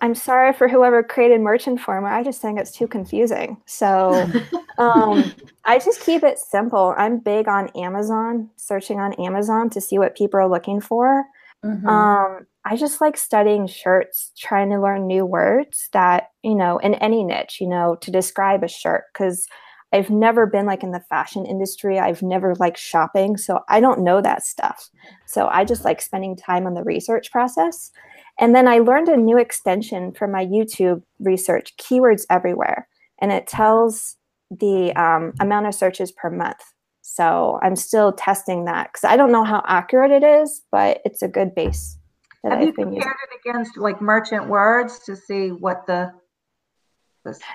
[0.00, 2.08] I'm sorry for whoever created Merch Informer.
[2.08, 3.56] I just think it's too confusing.
[3.66, 4.28] So
[4.78, 5.32] um,
[5.64, 6.94] I just keep it simple.
[6.96, 11.24] I'm big on Amazon, searching on Amazon to see what people are looking for.
[11.64, 11.86] Mm-hmm.
[11.86, 16.94] Um, I just like studying shirts, trying to learn new words that, you know, in
[16.94, 19.04] any niche, you know, to describe a shirt.
[19.12, 19.46] Because
[19.92, 21.98] I've never been like in the fashion industry.
[21.98, 23.36] I've never liked shopping.
[23.36, 24.88] So I don't know that stuff.
[25.26, 27.90] So I just like spending time on the research process.
[28.38, 32.88] And then I learned a new extension for my YouTube research, Keywords Everywhere.
[33.20, 34.16] And it tells
[34.50, 36.62] the um, amount of searches per month.
[37.02, 41.22] So I'm still testing that because I don't know how accurate it is, but it's
[41.22, 41.98] a good base.
[42.44, 43.10] Have I've you compared using.
[43.10, 46.12] it against like merchant words to see what the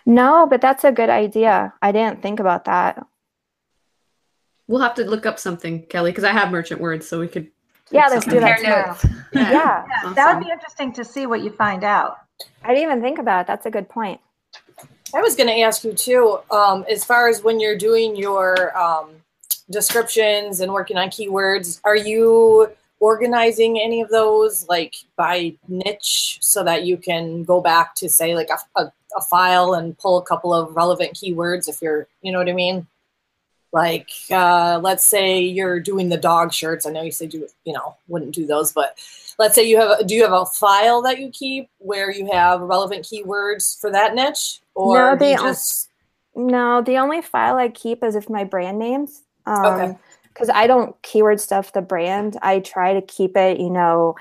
[0.05, 1.73] no, but that's a good idea.
[1.81, 3.05] I didn't think about that.
[4.67, 7.51] We'll have to look up something, Kelly, because I have merchant words, so we could.
[7.91, 8.61] Yeah, let's do that.
[8.61, 8.97] Yeah,
[9.33, 9.51] yeah.
[9.51, 9.85] yeah.
[9.99, 10.13] Awesome.
[10.15, 12.17] that would be interesting to see what you find out.
[12.63, 13.47] I didn't even think about it.
[13.47, 14.19] That's a good point.
[15.13, 18.77] I was going to ask you too, um, as far as when you're doing your
[18.77, 19.11] um,
[19.69, 22.69] descriptions and working on keywords, are you
[22.99, 28.35] organizing any of those like by niche so that you can go back to say
[28.35, 32.31] like a, a a file and pull a couple of relevant keywords if you're, you
[32.31, 32.85] know what I mean?
[33.75, 36.85] Like, uh, let's say you're doing the dog shirts.
[36.85, 38.97] I know you said you, you know, wouldn't do those, but
[39.37, 42.31] let's say you have, a, do you have a file that you keep where you
[42.31, 44.61] have relevant keywords for that niche?
[44.75, 45.89] Or no, they just...
[46.35, 49.23] no, the only file I keep is if my brand names.
[49.45, 49.97] Um, okay.
[50.29, 52.37] Because I don't keyword stuff the brand.
[52.41, 54.15] I try to keep it, you know,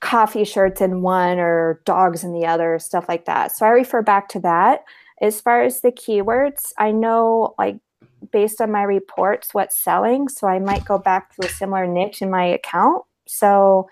[0.00, 3.54] coffee shirts in one or dogs in the other, stuff like that.
[3.54, 4.84] So I refer back to that.
[5.20, 7.76] As far as the keywords, I know like
[8.32, 10.28] based on my reports what's selling.
[10.28, 13.04] So I might go back to a similar niche in my account.
[13.26, 13.88] So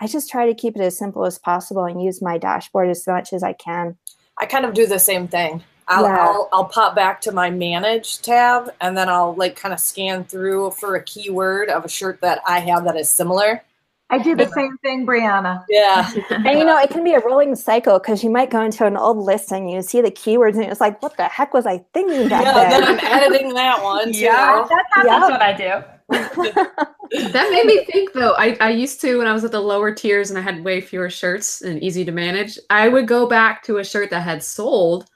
[0.00, 3.06] I just try to keep it as simple as possible and use my dashboard as
[3.06, 3.96] much as I can.
[4.38, 5.62] I kind of do the same thing.
[5.88, 6.20] I'll, yeah.
[6.20, 10.24] I'll, I'll pop back to my manage tab and then I'll like kind of scan
[10.24, 13.62] through for a keyword of a shirt that I have that is similar
[14.10, 15.64] I do the same thing, Brianna.
[15.68, 16.10] Yeah.
[16.30, 18.96] and you know, it can be a rolling cycle because you might go into an
[18.96, 21.78] old list and you see the keywords and it's like, what the heck was I
[21.94, 22.70] thinking back yeah, then?
[22.70, 24.12] then I'm editing that one.
[24.12, 24.18] Too.
[24.18, 25.84] Yeah, that's, that's what I do.
[26.10, 28.34] that made me think though.
[28.36, 30.80] I, I used to when I was at the lower tiers and I had way
[30.80, 34.42] fewer shirts and easy to manage, I would go back to a shirt that had
[34.42, 35.08] sold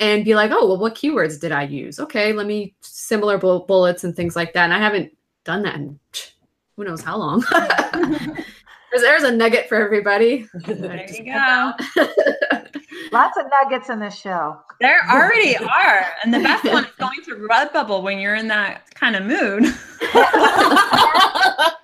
[0.00, 2.00] and be like, oh, well, what keywords did I use?
[2.00, 4.64] Okay, let me similar bullets and things like that.
[4.64, 5.12] And I haven't
[5.44, 5.98] done that in
[6.76, 7.44] who knows how long.
[7.52, 10.46] there's, there's a nugget for everybody.
[10.66, 11.72] There you go.
[13.12, 14.58] Lots of nuggets in this show.
[14.80, 16.06] There already are.
[16.24, 19.64] And the best one is going to Redbubble when you're in that kind of mood.
[19.64, 21.74] that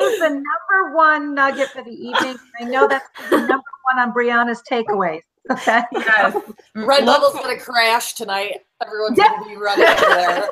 [0.00, 2.36] is the number one nugget for the evening.
[2.60, 5.22] I know that's the number one on Brianna's takeaways.
[5.50, 5.82] Okay.
[5.92, 6.34] Yes.
[6.76, 8.60] Redbubble's going to crash tonight.
[8.84, 10.48] Everyone's going to be running over there.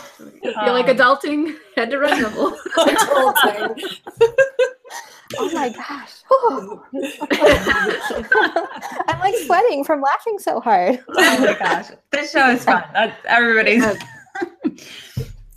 [0.47, 2.57] You're like adulting, head to Redbubble.
[2.77, 3.99] adulting.
[5.37, 6.23] oh my gosh.
[9.07, 11.03] I'm like sweating from laughing so hard.
[11.09, 11.87] oh my gosh.
[12.11, 12.83] This show is fun.
[12.93, 13.83] That's everybody's.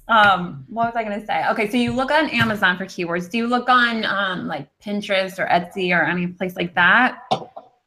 [0.08, 1.44] um, what was I going to say?
[1.50, 3.30] Okay, so you look on Amazon for keywords.
[3.30, 7.22] Do you look on um, like Pinterest or Etsy or any place like that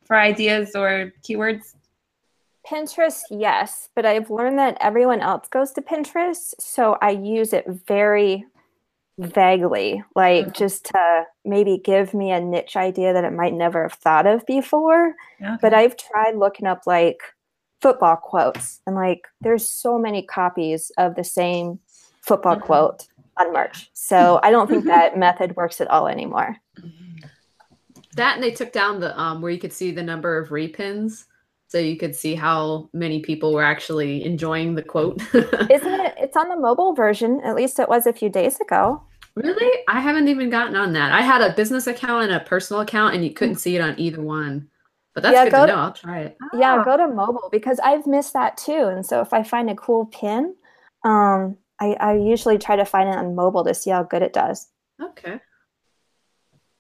[0.05, 1.75] for ideas or keywords?
[2.69, 7.65] Pinterest, yes, but I've learned that everyone else goes to Pinterest, so I use it
[7.67, 8.45] very
[9.19, 10.57] vaguely, like mm-hmm.
[10.57, 14.45] just to maybe give me a niche idea that it might never have thought of
[14.45, 15.13] before.
[15.41, 15.55] Okay.
[15.61, 17.21] But I've tried looking up like
[17.83, 18.81] football quotes.
[18.87, 21.79] And like there's so many copies of the same
[22.21, 22.61] football Mhm.
[22.61, 23.89] quote on merch.
[23.93, 26.57] So I don't think that method works at all anymore.
[28.15, 31.25] That and they took down the um where you could see the number of repins.
[31.73, 35.19] So you could see how many people were actually enjoying the quote.
[35.33, 36.13] Isn't it?
[36.19, 37.41] It's on the mobile version.
[37.43, 39.01] At least it was a few days ago.
[39.35, 39.81] really?
[39.87, 41.11] I haven't even gotten on that.
[41.11, 43.99] I had a business account and a personal account and you couldn't see it on
[43.99, 44.67] either one.
[45.15, 45.81] But that's Yeah, good go to to- know.
[45.81, 46.37] I'll try it.
[46.53, 46.83] Yeah, Ah.
[46.83, 48.85] go to mobile because I've missed that too.
[48.93, 50.53] And so if I find a cool pin,
[51.03, 54.33] um, I, I usually try to find it on mobile to see how good it
[54.33, 54.67] does.
[55.01, 55.39] Okay.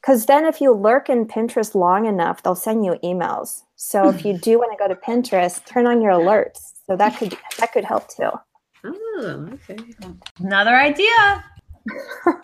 [0.03, 3.61] Because then if you lurk in Pinterest long enough, they'll send you emails.
[3.77, 6.73] So if you do want to go to Pinterest, turn on your alerts.
[6.87, 8.29] So that could that could help too.
[8.83, 9.77] Oh, okay.
[10.39, 11.07] Another idea.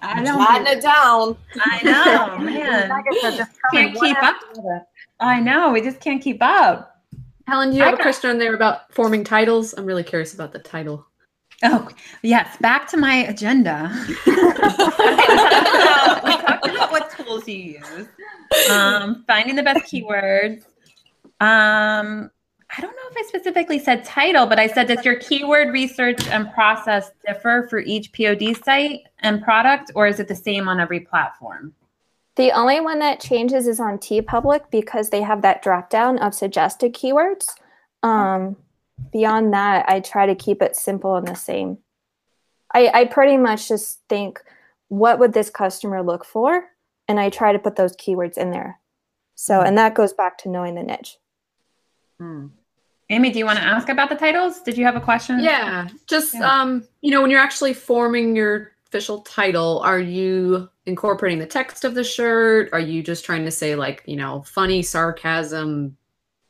[0.02, 0.68] I Jotting don't.
[0.68, 1.38] it down.
[1.62, 2.88] I know, man.
[2.88, 4.36] Nuggets are just coming Can't keep up.
[5.20, 5.72] I know.
[5.72, 6.96] We just can't keep up.
[7.48, 9.74] Helen, do you I have a question on there about forming titles?
[9.74, 11.06] I'm really curious about the title.
[11.64, 11.90] Oh,
[12.22, 12.56] yes.
[12.58, 13.92] Back to my agenda.
[14.26, 18.08] we, talked about, we talked about what tools you use,
[18.70, 20.64] um, finding the best keywords.
[21.42, 22.32] Um,
[22.78, 26.28] I don't know if I specifically said title, but I said, does your keyword research
[26.28, 30.80] and process differ for each POD site and product, or is it the same on
[30.80, 31.74] every platform?
[32.36, 36.34] The only one that changes is on TeePublic because they have that drop down of
[36.34, 37.50] suggested keywords.
[38.04, 38.56] Um,
[39.12, 41.80] beyond that, I try to keep it simple and the same.
[42.74, 44.42] I, I pretty much just think,
[44.90, 46.66] what would this customer look for?
[47.10, 48.80] And I try to put those keywords in there.
[49.36, 51.18] So, and that goes back to knowing the niche.
[53.10, 54.62] Amy, do you want to ask about the titles?
[54.62, 55.40] Did you have a question?
[55.40, 56.62] Yeah, just Yeah.
[56.62, 61.84] um, you know, when you're actually forming your official title, are you incorporating the text
[61.84, 62.70] of the shirt?
[62.74, 65.98] Are you just trying to say like, you know, funny sarcasm,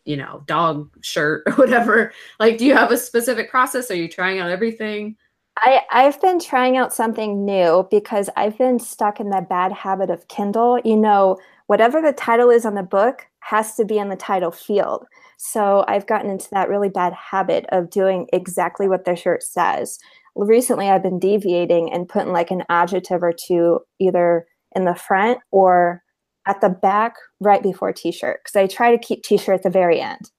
[0.04, 2.12] you know, dog shirt or whatever?
[2.40, 3.90] Like, do you have a specific process?
[3.92, 5.16] Are you trying out everything?
[5.62, 10.10] I, I've been trying out something new because I've been stuck in the bad habit
[10.10, 10.80] of Kindle.
[10.86, 14.52] You know, whatever the title is on the book has to be in the title
[14.52, 15.06] field.
[15.38, 20.00] So I've gotten into that really bad habit of doing exactly what the shirt says.
[20.36, 25.40] Recently, I've been deviating and putting like an adjective or two either in the front
[25.52, 26.04] or
[26.48, 29.64] at the back right before t shirt because I try to keep t shirt at
[29.64, 30.32] the very end.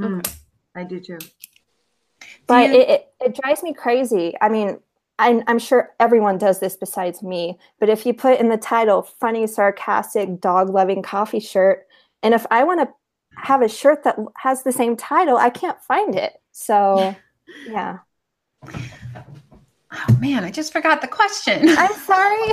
[0.00, 0.34] Mm,
[0.74, 1.18] I do too.
[2.50, 4.78] But you- it, it, it drives me crazy i mean
[5.18, 9.02] I'm, I'm sure everyone does this besides me but if you put in the title
[9.02, 11.86] funny sarcastic dog loving coffee shirt
[12.22, 12.88] and if i want to
[13.42, 17.14] have a shirt that has the same title i can't find it so
[17.66, 17.98] yeah
[19.92, 21.68] Oh man, I just forgot the question.
[21.68, 22.52] i'm sorry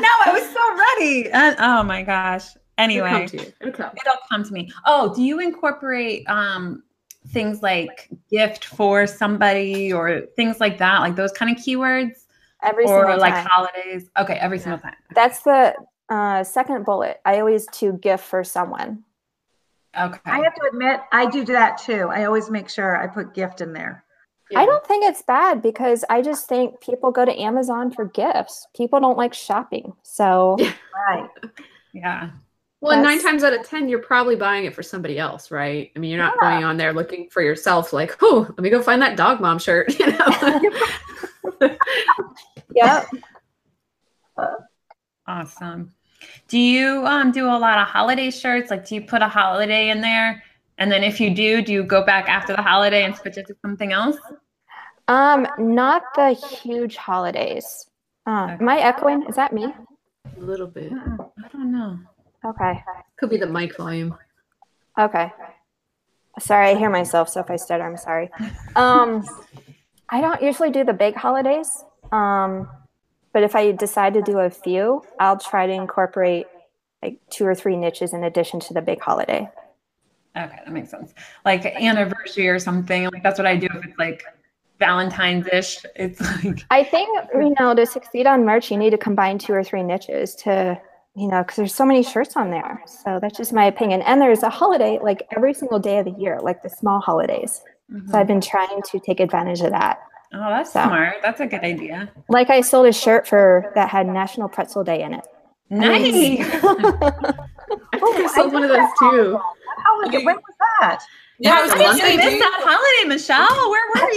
[0.00, 1.30] no, I was so ready.
[1.30, 2.46] Uh, oh my gosh.
[2.78, 3.52] It'll come Anyway, to you.
[3.60, 3.90] It'll come.
[3.94, 4.70] it'll come to me.
[4.86, 6.82] Oh, do you incorporate um
[7.28, 12.24] things like gift for somebody or things like that, like those kind of keywords,
[12.62, 14.10] every or single like time holidays?
[14.18, 14.94] Okay, every single time.
[15.14, 15.74] that's the
[16.10, 19.02] uh, second bullet i always to gift for someone
[19.98, 20.18] Okay.
[20.24, 22.08] I have to admit, I do that too.
[22.10, 24.04] I always make sure I put gift in there.
[24.56, 28.66] I don't think it's bad because I just think people go to Amazon for gifts.
[28.76, 29.92] People don't like shopping.
[30.02, 30.56] So
[31.08, 31.28] Right.
[31.92, 32.30] yeah.
[32.84, 35.90] Well, nine times out of ten, you're probably buying it for somebody else, right?
[35.96, 36.50] I mean, you're not Yeah.
[36.50, 37.92] going on there looking for yourself.
[37.92, 39.94] Like, oh, let me go find that dog mom shirt.
[39.98, 40.60] You know.
[42.74, 43.04] yeah.
[45.26, 45.92] Awesome.
[46.48, 48.70] Do you um do a lot of holiday shirts?
[48.70, 50.42] Like do you put a holiday in there?
[50.78, 53.46] And then if you do, do you go back after the holiday and switch it
[53.46, 54.16] to something else?
[55.08, 57.86] Um, not the huge holidays.
[58.26, 59.22] Uh, am I echoing?
[59.28, 59.72] Is that me?
[60.36, 60.92] A little bit.
[60.92, 61.98] I don't know.
[62.44, 62.82] Okay.
[63.16, 64.16] Could be the mic volume.
[64.98, 65.32] Okay.
[66.38, 68.30] Sorry, I hear myself, so if I stutter, I'm sorry.
[68.76, 69.24] Um,
[70.08, 71.84] I don't usually do the big holidays.
[72.10, 72.68] Um,
[73.32, 76.46] but if I decide to do a few, I'll try to incorporate
[77.02, 79.48] like two or three niches in addition to the big holiday.
[80.36, 81.14] Okay, that makes sense.
[81.44, 83.08] Like anniversary or something.
[83.12, 84.24] Like that's what I do if it's like
[84.78, 85.84] Valentine's ish.
[85.94, 89.52] It's like I think you know to succeed on merch, you need to combine two
[89.52, 90.80] or three niches to
[91.16, 92.82] you know because there's so many shirts on there.
[92.86, 94.02] So that's just my opinion.
[94.02, 97.62] And there's a holiday like every single day of the year, like the small holidays.
[98.10, 100.00] So I've been trying to take advantage of that.
[100.32, 101.16] oh, that's So- smart.
[101.22, 102.10] That's a good idea.
[102.28, 105.26] Like I sold a shirt for that had National Pretzel Day in it.
[105.70, 106.14] Nice.
[106.14, 109.38] I think I sold one of those too.
[109.84, 110.24] How was it?
[110.24, 111.00] When was that?
[111.38, 113.70] Yeah, I was How gonna you say, miss you, that holiday, Michelle?
[113.70, 114.12] Where were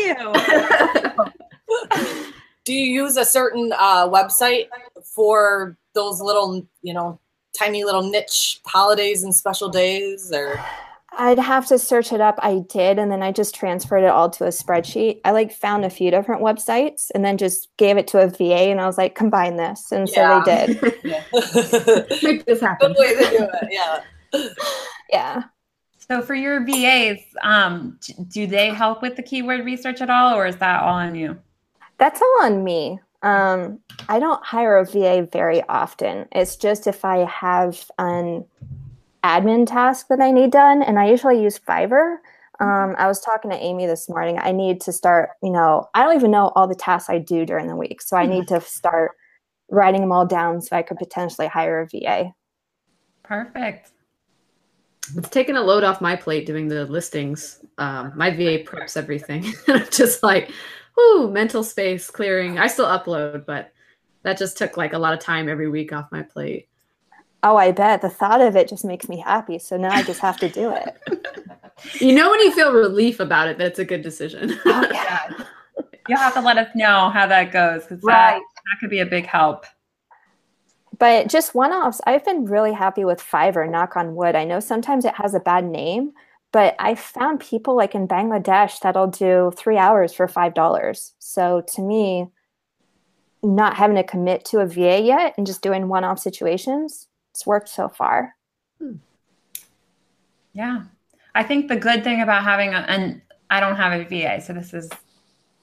[2.15, 2.23] you?
[2.65, 4.67] do you use a certain uh, website
[5.15, 7.20] for those little, you know,
[7.58, 10.60] tiny little niche holidays and special days, or
[11.20, 12.38] I'd have to search it up.
[12.43, 15.20] I did, and then I just transferred it all to a spreadsheet.
[15.26, 18.70] I like found a few different websites and then just gave it to a VA
[18.70, 19.91] and I was like, combine this.
[19.91, 20.82] And so they did.
[22.24, 22.93] Make this happen.
[22.93, 23.67] Good way to do it.
[23.72, 24.02] Yeah.
[25.10, 25.43] Yeah.
[26.10, 30.46] So for your VAs, um, do they help with the keyword research at all, or
[30.46, 31.38] is that all on you?
[31.98, 33.00] That's all on me.
[33.23, 36.27] Um, I don't hire a VA very often.
[36.32, 38.45] It's just if I have an
[39.23, 42.17] admin task that I need done, and I usually use Fiverr.
[42.60, 44.39] Um, I was talking to Amy this morning.
[44.39, 47.45] I need to start, you know, I don't even know all the tasks I do
[47.45, 48.01] during the week.
[48.01, 49.12] So I need to start
[49.69, 52.34] writing them all down so I could potentially hire a VA.
[53.23, 53.91] Perfect.
[55.15, 57.60] It's taken a load off my plate doing the listings.
[57.77, 59.45] Um, my VA preps everything.
[59.67, 60.51] I'm just like,
[60.97, 62.57] whoo, mental space clearing.
[62.57, 63.71] I still upload, but
[64.23, 66.67] that just took like a lot of time every week off my plate.
[67.43, 69.60] Oh, I bet the thought of it just makes me happy.
[69.60, 70.97] So now I just have to do it.
[71.99, 74.60] You know when you feel relief about it, that's a good decision.
[74.65, 75.29] Oh, yeah.
[76.10, 79.05] You'll have to let us know how that goes because that, that could be a
[79.05, 79.65] big help.
[80.97, 84.36] But just one offs, I've been really happy with Fiverr, knock on wood.
[84.36, 86.13] I know sometimes it has a bad name,
[86.58, 91.12] but I found people like in Bangladesh that'll do three hours for $5.
[91.20, 92.32] So to me,
[93.43, 97.46] not having to commit to a VA yet and just doing one off situations, it's
[97.46, 98.34] worked so far.
[100.54, 100.86] Yeah.
[101.36, 104.54] I think the good thing about having a, and I don't have a VA, so
[104.54, 104.89] this is,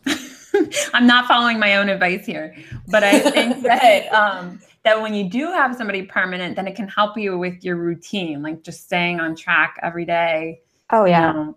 [0.95, 2.55] I'm not following my own advice here,
[2.87, 6.87] but I think that, um, that when you do have somebody permanent, then it can
[6.87, 10.61] help you with your routine, like just staying on track every day.
[10.91, 11.33] Oh, yeah.
[11.33, 11.57] know?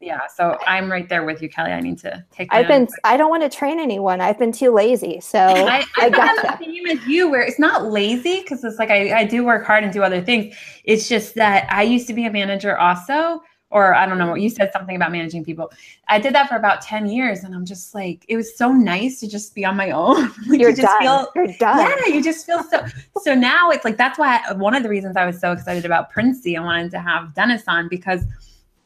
[0.00, 0.26] Yeah.
[0.26, 1.70] So I'm right there with you, Kelly.
[1.70, 2.88] I need to take I've been.
[3.04, 4.20] I don't want to train anyone.
[4.20, 5.20] I've been too lazy.
[5.20, 8.90] So I, I, I got same as you, where it's not lazy because it's like
[8.90, 10.54] I, I do work hard and do other things.
[10.84, 14.40] It's just that I used to be a manager also, or I don't know what
[14.40, 15.72] you said something about managing people.
[16.08, 19.20] I did that for about 10 years and I'm just like, it was so nice
[19.20, 20.30] to just be on my own.
[20.48, 21.00] like you're you just done.
[21.00, 21.78] feel you're done.
[21.78, 22.84] yeah, you just feel so.
[23.22, 25.84] So now it's like that's why I, one of the reasons I was so excited
[25.84, 26.56] about Princey.
[26.56, 28.24] I wanted to have Dennis on because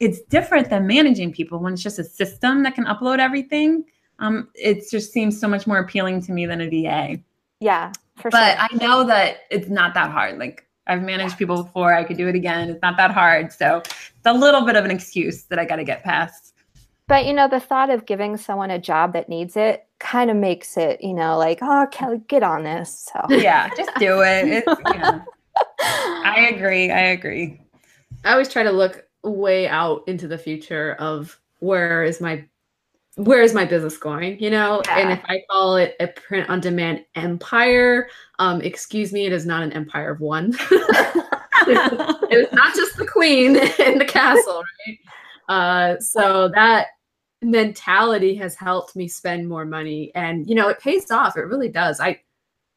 [0.00, 3.84] it's different than managing people when it's just a system that can upload everything.
[4.18, 7.20] Um, it just seems so much more appealing to me than a VA.
[7.60, 8.66] Yeah, for But sure.
[8.70, 10.38] I know that it's not that hard.
[10.38, 11.92] Like I've managed people before.
[11.92, 12.70] I could do it again.
[12.70, 13.52] It's not that hard.
[13.52, 16.54] So it's a little bit of an excuse that I got to get past.
[17.06, 20.36] But you know, the thought of giving someone a job that needs it kind of
[20.36, 23.10] makes it, you know, like, oh, Kelly, get on this.
[23.12, 24.64] So Yeah, just do it.
[24.66, 25.22] It's, yeah.
[25.80, 26.90] I agree.
[26.90, 27.60] I agree.
[28.24, 32.44] I always try to look way out into the future of where is my
[33.16, 34.80] where is my business going you know?
[34.90, 39.46] And if i call it a print on demand empire um excuse me it is
[39.46, 40.54] not an empire of one.
[42.30, 44.98] It's not just the queen and the castle right?
[45.48, 46.86] Uh so that
[47.42, 50.12] mentality has helped me spend more money.
[50.14, 51.36] And you know it pays off.
[51.36, 52.00] It really does.
[52.00, 52.20] I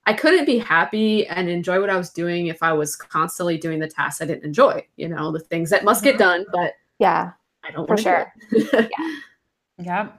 [0.06, 3.80] i couldn't be happy and enjoy what i was doing if i was constantly doing
[3.80, 7.32] the tasks i didn't enjoy you know the things that must get done but yeah,
[7.64, 8.34] i don't for want sure.
[8.52, 8.90] to
[9.84, 10.18] Yep.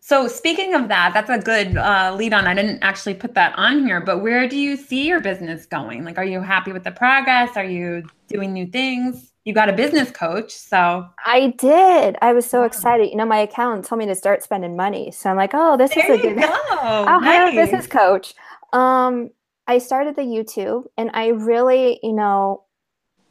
[0.00, 2.46] So speaking of that, that's a good uh, lead on.
[2.46, 6.04] I didn't actually put that on here, but where do you see your business going?
[6.04, 7.56] Like, are you happy with the progress?
[7.56, 9.32] Are you doing new things?
[9.44, 12.16] You got a business coach, so I did.
[12.20, 13.10] I was so excited.
[13.10, 15.12] You know, my accountant told me to start spending money.
[15.12, 16.46] So I'm like, oh, this there is a good go.
[16.70, 18.34] I'll hire a business coach.
[18.76, 19.30] Um,
[19.66, 22.64] I started the YouTube and I really, you know,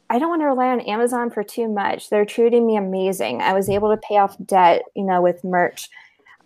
[0.09, 2.09] I don't want to rely on Amazon for too much.
[2.09, 3.41] They're treating me amazing.
[3.41, 5.87] I was able to pay off debt, you know, with merch.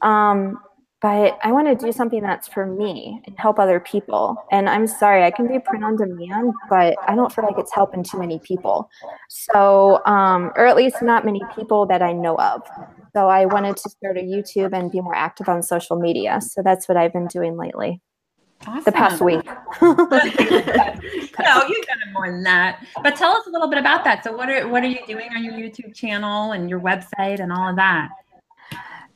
[0.02, 0.60] Um,
[1.02, 4.36] but I want to do something that's for me and help other people.
[4.52, 7.74] And I'm sorry, I can do print on demand, but I don't feel like it's
[7.74, 8.90] helping too many people.
[9.30, 12.64] So, um, or at least not many people that I know of.
[13.14, 16.42] So I wanted to start a YouTube and be more active on social media.
[16.42, 18.02] So that's what I've been doing lately,
[18.86, 19.46] the past week.
[19.82, 22.86] no, you've done it more than that.
[23.02, 24.24] But tell us a little bit about that.
[24.24, 27.52] So, what are what are you doing on your YouTube channel and your website and
[27.52, 28.10] all of that?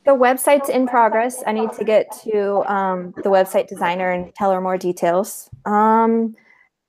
[0.04, 1.42] The website's in progress.
[1.46, 5.48] I need to get to um, the website designer and tell her more details.
[5.64, 6.36] Um,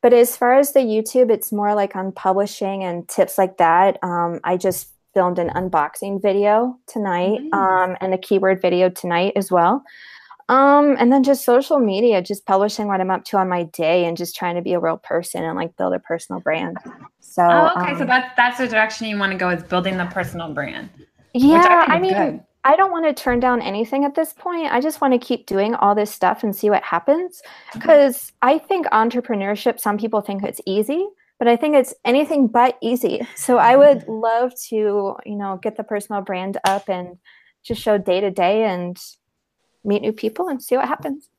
[0.02, 3.98] but as far as the YouTube, it's more like on publishing and tips like that.
[4.04, 7.54] Um, I just filmed an unboxing video tonight Nice.
[7.54, 9.82] um, and a keyword video tonight as well.
[10.48, 14.06] Um, and then just social media, just publishing what I'm up to on my day
[14.06, 16.78] and just trying to be a real person and like build a personal brand.
[17.20, 17.92] So, Oh, okay.
[17.92, 20.90] um, so that's that's the direction you want to go is building the personal brand.
[21.34, 22.44] yeah, I, I mean, good.
[22.64, 24.72] I don't want to turn down anything at this point.
[24.72, 27.42] I just want to keep doing all this stuff and see what happens.
[27.74, 32.78] Because I think entrepreneurship, some people think it's easy, but I think it's anything but
[32.82, 33.26] easy.
[33.36, 34.76] So I would love to,
[35.26, 37.18] you know, get the personal brand up and
[37.64, 38.98] just show day to day and
[39.86, 41.30] meet new people and see what happens.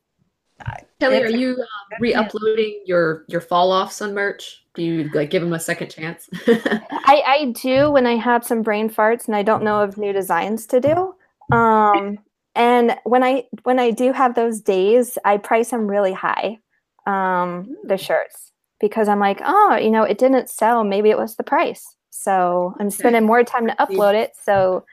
[1.01, 4.65] Kelly, are you um, re-uploading your your fall offs on merch?
[4.75, 6.29] Do you like give them a second chance?
[6.47, 10.13] I, I do when I have some brain farts and I don't know of new
[10.13, 11.15] designs to do.
[11.55, 12.19] Um,
[12.55, 16.59] and when I when I do have those days, I price them really high,
[17.07, 20.85] um, the shirts because I'm like, oh, you know, it didn't sell.
[20.85, 21.97] Maybe it was the price.
[22.11, 24.33] So I'm spending more time to upload it.
[24.43, 24.85] So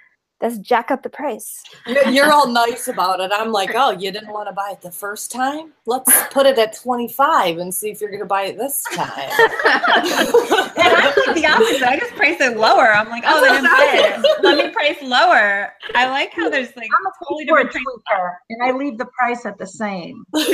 [0.42, 1.62] let's jack up the price.
[1.88, 3.32] You're, you're all nice about it.
[3.34, 5.72] I'm like, oh, you didn't want to buy it the first time?
[5.86, 9.30] Let's put it at 25 and see if you're going to buy it this time.
[10.76, 11.84] And I'm like the opposite.
[11.84, 12.94] I just price it lower.
[12.94, 14.44] I'm like, oh, they didn't buy it.
[14.44, 15.72] Let me price lower.
[15.96, 17.84] I like how there's like I'm a totally different price.
[18.12, 20.26] tweaker, and I leave the price at the same.
[20.36, 20.50] Isn't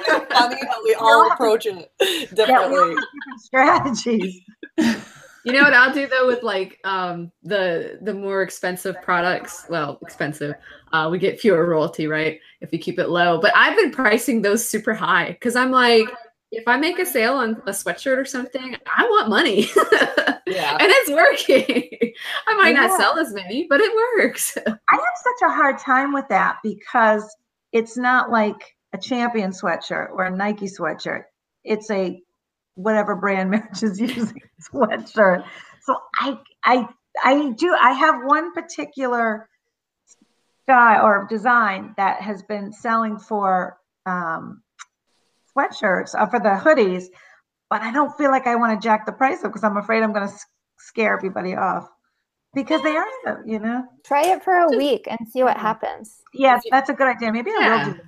[0.00, 2.94] it funny how we all approach it Yeah, we all differently?
[2.94, 4.40] have different strategies.
[5.44, 9.98] You know what I'll do though with like um the the more expensive products, well,
[10.02, 10.54] expensive.
[10.92, 12.40] Uh we get fewer royalty, right?
[12.60, 13.40] If you keep it low.
[13.40, 16.08] But I've been pricing those super high cuz I'm like
[16.50, 19.68] if I make a sale on a sweatshirt or something, I want money.
[20.46, 20.76] Yeah.
[20.78, 22.12] and it's working.
[22.46, 22.86] I might Yeah.
[22.86, 24.56] not sell as many, but it works.
[24.66, 27.34] I have such a hard time with that because
[27.72, 31.24] it's not like a champion sweatshirt or a Nike sweatshirt.
[31.64, 32.22] It's a
[32.74, 35.44] whatever brand Mitch is using sweatshirt.
[35.82, 36.88] So I I
[37.22, 39.48] I do I have one particular
[40.66, 44.62] guy or design that has been selling for um,
[45.56, 47.04] sweatshirts uh, for the hoodies,
[47.70, 50.02] but I don't feel like I want to jack the price up because I'm afraid
[50.02, 50.34] I'm going to
[50.78, 51.88] scare everybody off
[52.54, 53.84] because they are, so, you know.
[54.04, 56.22] Try it for a week and see what happens.
[56.32, 57.32] Yes, that's a good idea.
[57.32, 58.00] Maybe I will do.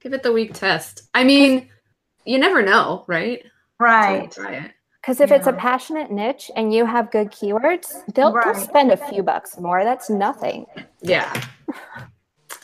[0.00, 1.02] Give it the week test.
[1.14, 1.68] I mean,
[2.24, 3.44] you never know, right?
[3.80, 4.30] Right.
[4.30, 4.70] Try.
[5.00, 8.44] Because if it's a passionate niche and you have good keywords, they'll, Right.
[8.54, 9.82] they'll spend a few bucks more.
[9.82, 10.66] That's nothing.
[11.00, 11.32] Yeah.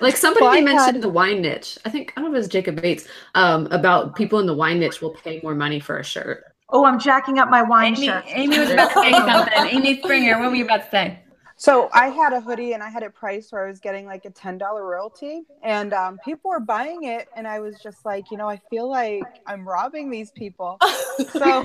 [0.01, 1.79] Like somebody Well, mentioned had- the wine niche.
[1.87, 3.09] I think I don't know if it was Jacob Bates.
[3.35, 6.45] Um, about people in the wine niche will pay more money for a shirt.
[6.69, 8.25] Oh, I'm jacking up my wine Amy, shirt.
[8.27, 9.53] Amy was about to say something.
[9.79, 11.21] Amy Springer, what were you about to say?
[11.59, 14.27] So I had a hoodie and I had it priced where I was getting like
[14.27, 18.31] a ten dollar royalty, and um, people were buying it, and I was just like,
[18.31, 20.79] you know, I feel like I'm robbing these people.
[21.33, 21.65] So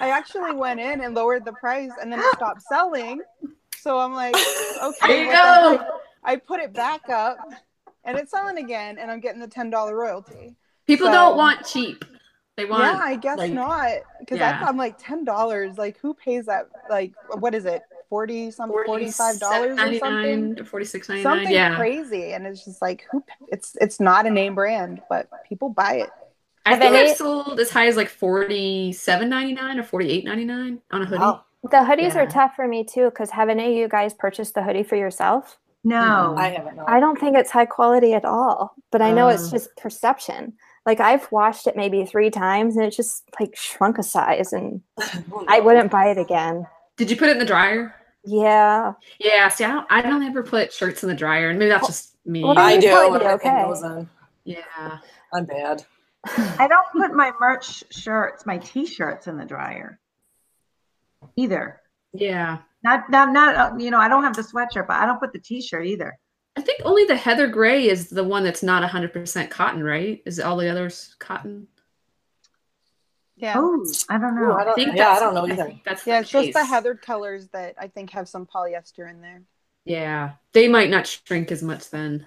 [0.00, 3.22] I actually went in and lowered the price, and then it stopped selling.
[3.78, 4.36] So I'm like,
[4.82, 6.00] okay, well, go.
[6.22, 7.38] I, I put it back up,
[8.04, 10.56] and it's selling again, and I'm getting the ten dollar royalty.
[10.86, 12.04] People So- don't want cheap.
[12.58, 14.62] They want yeah, I guess like- not, because yeah.
[14.66, 15.78] I'm like ten dollars.
[15.78, 16.68] Like, who pays that?
[16.90, 17.80] Like, what is it?
[18.08, 20.54] Forty some forty five dollars or something.
[20.56, 21.22] 47.99 or 46.99.
[21.22, 21.76] something Yeah.
[21.76, 25.94] crazy and it's just like who it's it's not a name brand but people buy
[25.96, 26.10] it
[26.64, 31.04] I Have think any- I've sold as high as like 47.99 or 48.99 on a
[31.06, 31.20] hoodie.
[31.20, 31.42] Wow.
[31.62, 32.22] The hoodies Yeah.
[32.22, 34.96] are tough for me too because have any of you guys purchased the hoodie for
[34.96, 35.58] yourself?
[35.84, 36.34] No.
[36.36, 36.80] I haven't.
[36.86, 39.52] I don't think it's high quality at all, but I know it's Uh.
[39.52, 40.54] just perception.
[40.84, 44.80] Like I've washed it maybe three times and it just like shrunk a size and
[45.48, 46.66] I wouldn't buy it again.
[46.96, 47.94] Did you put it in the dryer?
[48.24, 48.94] Yeah.
[49.18, 51.86] Yeah, see, I don't, I don't ever put shirts in the dryer, and maybe that's
[51.86, 52.42] just me.
[52.42, 52.88] well, I do.
[52.88, 53.62] probably when be everything okay.
[53.64, 54.08] goes in.
[54.44, 54.98] yeah.
[55.32, 55.84] I'm bad.
[56.58, 60.00] I don't put my merch shirts, my t-shirts in the dryer
[61.36, 61.80] either.
[62.12, 62.58] Yeah.
[62.82, 65.32] Not, not, not, uh, you know, I don't have the sweatshirt, but I don't put
[65.32, 66.18] the t-shirt either.
[66.56, 70.22] I think only the heather gray is the one that's not 100% cotton, right?
[70.24, 71.68] Is all the others cotton?
[73.36, 74.52] Yeah Oh, I don't Ooh, know.
[74.54, 75.64] I don't, think yeah, I don't know either.
[75.64, 79.08] think that's yeah the it's just the heathered colors that i think have some polyester
[79.10, 79.42] in there
[79.84, 82.26] Yeah, they might not shrink as much then.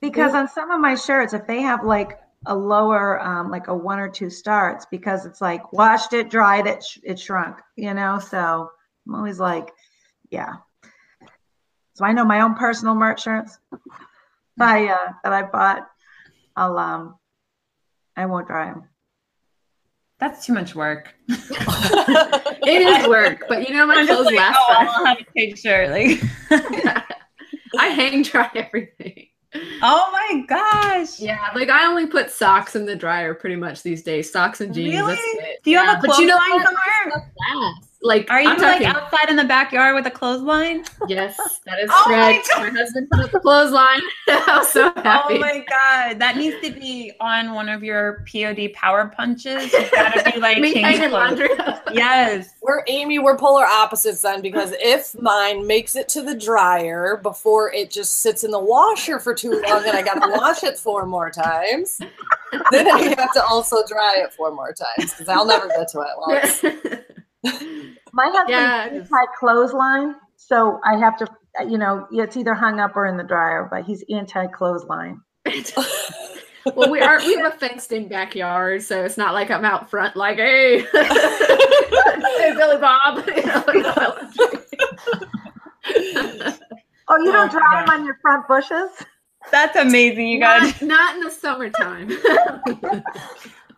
[0.00, 3.74] Because on some of my shirts, if they have like a lower, um, like a
[3.74, 7.94] one or two starts, because it's like washed it, dried it, sh- it shrunk, you
[7.94, 8.18] know?
[8.18, 8.70] So
[9.06, 9.70] I'm always like,
[10.30, 10.54] yeah.
[11.94, 13.58] So I know my own personal merch shirts
[14.58, 15.86] I, uh, that I bought,
[16.56, 17.16] I'll, um,
[18.16, 18.88] I won't dry them.
[20.22, 21.12] That's too much work.
[22.64, 24.90] It is work, but you know my I'm clothes like, last oh, forever.
[24.94, 25.90] I'll have a pig shirt.
[25.90, 26.22] Like,
[27.76, 29.26] I hang dry everything.
[29.82, 31.18] oh my gosh.
[31.18, 34.30] Yeah, like I only put socks in the dryer pretty much these days.
[34.30, 34.94] Socks and jeans.
[34.94, 35.18] Really?
[35.64, 36.76] Do you have a but you know clothesline
[37.10, 37.74] somewhere?
[38.02, 38.28] Stuff lasts.
[38.28, 40.84] like Are you I'm like talking, outside in the backyard with a clothesline?
[41.08, 41.36] yes,
[41.66, 42.48] that is Oh my correct.
[42.56, 44.00] My, husband put up the clothesline.
[44.28, 45.34] I was so oh happy.
[45.34, 49.72] Oh my god, that needs to be on one of your POD power punches.
[49.72, 51.50] You gotta be like Me change laundry.
[51.92, 52.50] Yes.
[52.62, 57.72] We're Amy, we're polar opposites then because if mine makes it to the dryer before
[57.72, 61.06] it just sits in the washer for too long and I gotta wash it four
[61.06, 61.98] more times,
[62.70, 66.00] then I have to also dry it four more times because I'll never get to
[66.00, 66.62] it
[67.44, 67.81] once.
[68.12, 69.00] My husband's Yeah, it is.
[69.02, 71.26] anti clothesline, so I have to,
[71.68, 75.20] you know, it's either hung up or in the dryer, but he's anti clothesline.
[76.74, 79.90] well, we are we have a fenced in backyard, so it's not like I'm out
[79.90, 83.26] front like, hey, hey Billy Bob.
[83.26, 83.64] You know,
[87.08, 88.90] Oh, you don't my dry them on your front bushes?
[89.50, 90.80] That's amazing, you guys.
[90.80, 92.10] not, not in the summertime.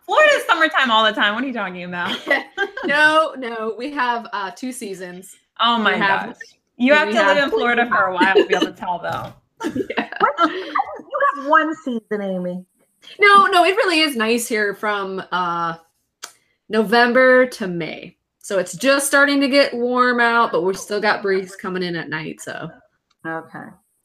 [0.05, 1.33] Florida's summertime all the time.
[1.35, 2.17] What are you talking about?
[2.85, 5.35] no, no, we have uh, two seasons.
[5.59, 6.37] Oh my We have- gosh.
[6.77, 8.99] You have we to live in Florida for a while to be able to tell
[8.99, 9.33] though.
[9.97, 10.09] Yeah.
[10.47, 12.65] You have one season, Amy.
[13.19, 15.75] No, no, it really is nice here from uh,
[16.69, 18.17] November to May.
[18.39, 21.95] So it's just starting to get warm out, but we've still got breeze coming in
[21.95, 22.41] at night.
[22.41, 22.69] So
[23.25, 23.59] Okay.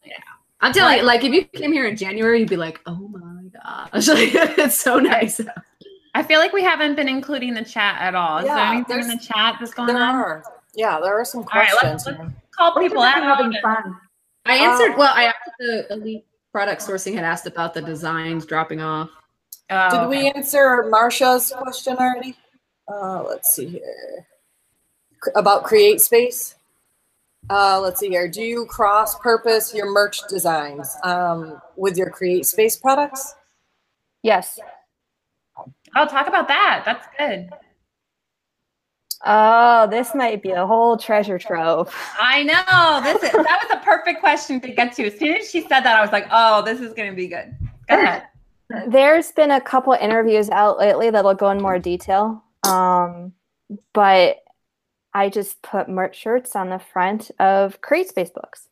[0.05, 0.15] Yeah.
[0.61, 3.45] I'm telling you, like if you came here in January, you'd be like, "Oh my
[3.93, 5.41] gosh, like, it's so nice."
[6.15, 8.39] I feel like we haven't been including the chat at all.
[8.39, 10.15] Is there Yeah, anything in the chat that's going There on?
[10.15, 10.45] are.
[10.75, 12.07] Yeah, there are some All right, questions.
[12.07, 13.23] let's- Call We're people out.
[13.23, 13.97] having fun.
[14.45, 14.93] I answered.
[14.93, 19.09] Uh, Well, I asked the elite product sourcing had asked about the designs dropping off.
[19.71, 20.07] Oh, Did okay.
[20.09, 22.37] we answer Marsha's question already?
[22.93, 24.27] Uh, let's see here.
[25.37, 26.57] About create space.
[27.49, 28.29] Uh, let's see here.
[28.29, 33.35] Do you cross purpose your merch designs um, with your create space products?
[34.23, 34.59] Yes.
[35.97, 36.83] Oh, talk about that.
[36.85, 37.51] That's good.
[39.25, 41.95] Oh, this might be a whole treasure trove.
[42.19, 43.03] I know.
[43.03, 45.07] This is that was a perfect question to get to.
[45.07, 47.55] As soon as she said that, I was like, oh, this is gonna be good.
[47.89, 48.25] Go ahead.
[48.89, 52.43] There's been a couple interviews out lately that'll go in more detail.
[52.63, 53.33] Um,
[53.93, 54.39] but
[55.13, 58.69] I just put merch shirts on the front of Create Space books.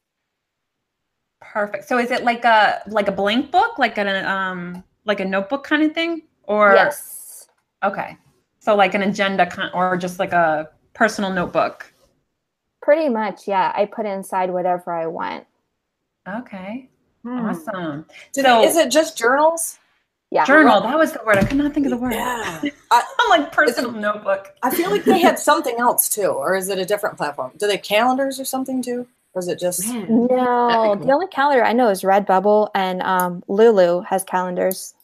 [1.40, 1.88] Perfect.
[1.88, 5.64] So is it like a like a blank book, like an um like a notebook
[5.64, 6.22] kind of thing?
[6.48, 7.46] Or yes.
[7.84, 8.16] okay.
[8.58, 11.92] So like an agenda con- or just like a personal notebook.
[12.82, 13.70] Pretty much, yeah.
[13.76, 15.46] I put inside whatever I want.
[16.26, 16.88] Okay.
[17.22, 17.46] Hmm.
[17.46, 18.06] Awesome.
[18.32, 19.78] Did So- is it just journals?
[20.30, 20.44] Yeah.
[20.44, 20.80] Journal.
[20.82, 21.38] That was the word.
[21.38, 22.12] I could not think of the word.
[22.12, 22.60] Yeah.
[22.90, 24.54] I, I'm like personal notebook.
[24.62, 27.52] I feel like they had something else too, or is it a different platform?
[27.56, 29.06] Do they have calendars or something too?
[29.34, 33.42] Or is it just Man, No, the only calendar I know is Redbubble and um,
[33.48, 34.94] Lulu has calendars.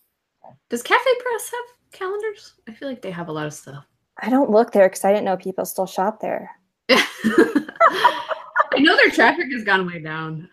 [0.74, 2.54] Does Cafe Press have calendars?
[2.68, 3.86] I feel like they have a lot of stuff.
[4.20, 6.50] I don't look there because I didn't know people still shop there.
[6.90, 10.48] I know their traffic has gone way down.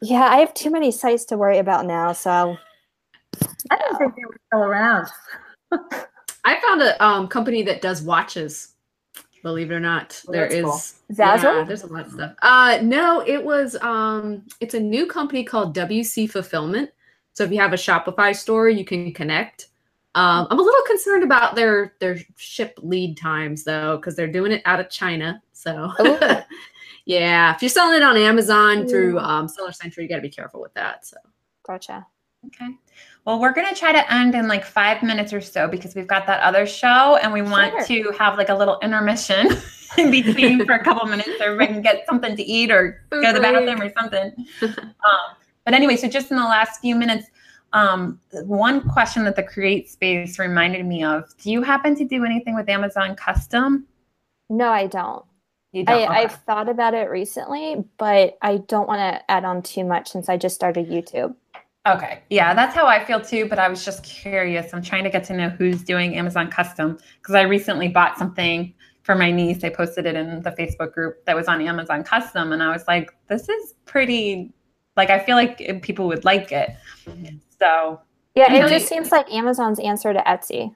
[0.00, 2.12] Yeah, I have too many sites to worry about now.
[2.12, 2.56] So
[3.68, 5.08] I didn't think they were still around.
[6.44, 8.74] I found a um, company that does watches.
[9.42, 10.80] Believe it or not, Oh, there is cool.
[11.12, 11.42] Zazzle?
[11.42, 12.34] Yeah, there's a lot of stuff.
[12.40, 16.90] Uh, no, it was um, it's a new company called WC Fulfillment.
[17.36, 19.68] So if you have a Shopify store, you can connect.
[20.14, 24.52] Um, I'm a little concerned about their their ship lead times though, because they're doing
[24.52, 25.42] it out of China.
[25.52, 26.18] So Ooh.
[27.04, 30.30] yeah, if you're selling it on Amazon through um, Seller Central, you got to be
[30.30, 31.04] careful with that.
[31.04, 31.18] So
[31.62, 32.06] gotcha.
[32.46, 32.70] Okay.
[33.26, 36.06] Well, we're going to try to end in like five minutes or so because we've
[36.06, 39.48] got that other show and we want to have like a little intermission
[39.98, 43.20] in between for a couple minutes so everybody can get something to eat or go
[43.20, 44.32] to the bathroom or something.
[44.62, 47.26] um, but anyway, so just in the last few minutes,
[47.74, 52.24] um, one question that the Create Space reminded me of do you happen to do
[52.24, 53.84] anything with Amazon Custom?
[54.48, 55.24] No, I don't.
[55.72, 55.98] You don't.
[55.98, 56.14] I, Okay.
[56.20, 60.28] I've thought about it recently, but I don't want to add on too much since
[60.28, 61.34] I just started YouTube.
[61.86, 62.22] Okay.
[62.30, 63.46] Yeah, that's how I feel too.
[63.48, 64.72] But I was just curious.
[64.72, 68.72] I'm trying to get to know who's doing Amazon custom because I recently bought something
[69.02, 69.62] for my niece.
[69.62, 72.52] I posted it in the Facebook group that was on Amazon custom.
[72.52, 74.52] And I was like, this is pretty,
[74.96, 76.70] like, I feel like people would like it.
[77.58, 78.00] So,
[78.34, 78.70] Yeah, it Really?
[78.70, 80.74] just seems like Amazon's answer to Etsy.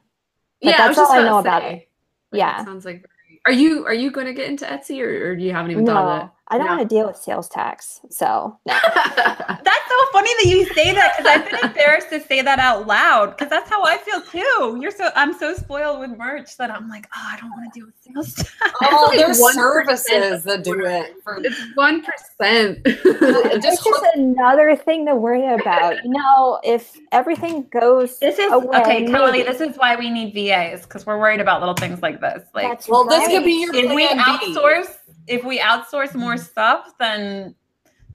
[0.63, 1.89] But yeah, I that's was just all I know to about say, it.
[2.33, 2.65] like, Yeah.
[2.65, 3.05] sounds like.
[3.47, 5.97] Are you are you going to get into Etsy or, or you haven't even thought
[5.97, 6.33] of No, that?
[6.51, 6.77] I don't No.
[6.77, 8.01] want to deal with sales tax.
[8.11, 8.75] So no.
[8.95, 12.87] That's so funny that you say that because I've been embarrassed to say that out
[12.87, 14.79] loud because that's how I feel too.
[14.81, 17.79] You're so I'm so spoiled with merch that I'm like, oh, I don't want to
[17.79, 18.55] deal with sales tax.
[18.83, 21.15] Oh, like there's 1% services that do it.
[21.23, 22.79] For, it's one percent.
[22.85, 26.03] it's just just another thing to worry about.
[26.05, 29.43] You know, if everything goes This is away, okay, Kelly.
[29.43, 32.43] This is why we need VAs because we're worried about little things like this.
[32.55, 34.55] Like, That's well, this could be your if we plan B.
[34.55, 34.97] outsource,
[35.31, 37.55] if we outsource more stuff, then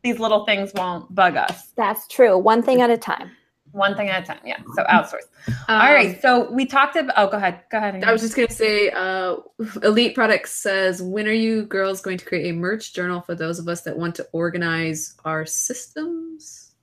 [0.03, 1.71] these little things won't bug us.
[1.75, 2.37] That's true.
[2.37, 3.31] One thing at a time.
[3.71, 4.39] One thing at a time.
[4.45, 4.59] Yeah.
[4.75, 5.23] So outsource.
[5.67, 6.21] All right.
[6.21, 7.13] So we talked about.
[7.17, 7.61] Oh, go ahead.
[7.71, 7.95] Go ahead.
[7.95, 9.37] Um, I was just gonna say, uh,
[9.83, 13.59] Elite Products says, when are you girls going to create a merch journal for those
[13.59, 16.73] of us that want to organize our systems?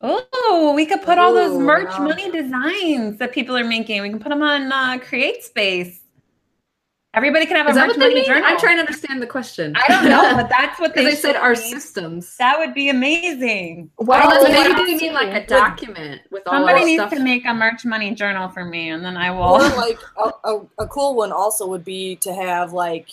[0.00, 2.04] Oh, we could put all those merch wow.
[2.04, 4.00] money designs that people are making.
[4.00, 6.00] We can put them on uh, Create Space.
[7.12, 8.24] Everybody can have a Is that what they money mean?
[8.24, 8.44] journal.
[8.46, 9.74] I'm trying to understand the question.
[9.76, 11.60] I don't know, but that's what they, they said our be.
[11.60, 12.36] systems.
[12.36, 13.90] That would be amazing.
[13.98, 17.12] Well, Oh, maybe let's they mean like a document with all Somebody needs stuff.
[17.14, 19.42] to make a merch money journal for me, and then I will.
[19.42, 23.08] Or like a, a, a cool one also would be to have like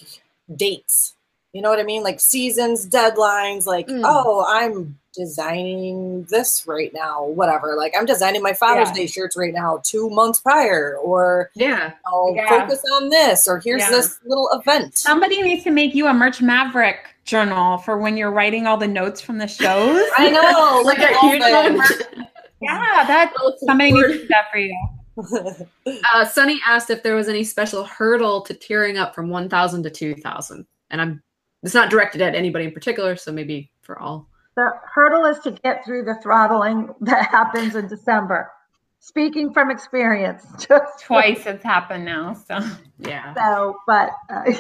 [0.56, 1.16] dates.
[1.54, 2.04] You know what I mean?
[2.04, 4.02] Like seasons, deadlines, like, Mm.
[4.04, 7.76] oh, I'm designing this right now, whatever.
[7.76, 8.94] Like I'm designing my Father's Yeah.
[8.96, 11.94] Day shirts right now, two months prior, or yeah.
[12.06, 12.48] I'll Yeah.
[12.48, 13.90] focus on this, or here's Yeah.
[13.90, 14.98] this little event.
[14.98, 18.88] Somebody needs to make you a merch maverick journal for when you're writing all the
[18.88, 20.02] notes from the shows.
[20.18, 22.28] I know, Like like a huge a one.
[22.62, 23.34] yeah, that
[23.66, 24.78] somebody needs to do that for you.
[26.14, 29.90] Uh, Sunny asked if there was any special hurdle to tiering up from 1,000 to
[29.90, 30.66] 2,000.
[30.92, 31.24] And I'm,
[31.64, 34.30] it's not directed at anybody in particular, so maybe for all.
[34.58, 38.52] The hurdle is to get through the throttling that happens in December.
[39.00, 42.34] Speaking from experience, just Twice it's happened now.
[42.34, 42.60] So
[42.98, 43.34] Yeah.
[43.36, 44.52] so, but uh,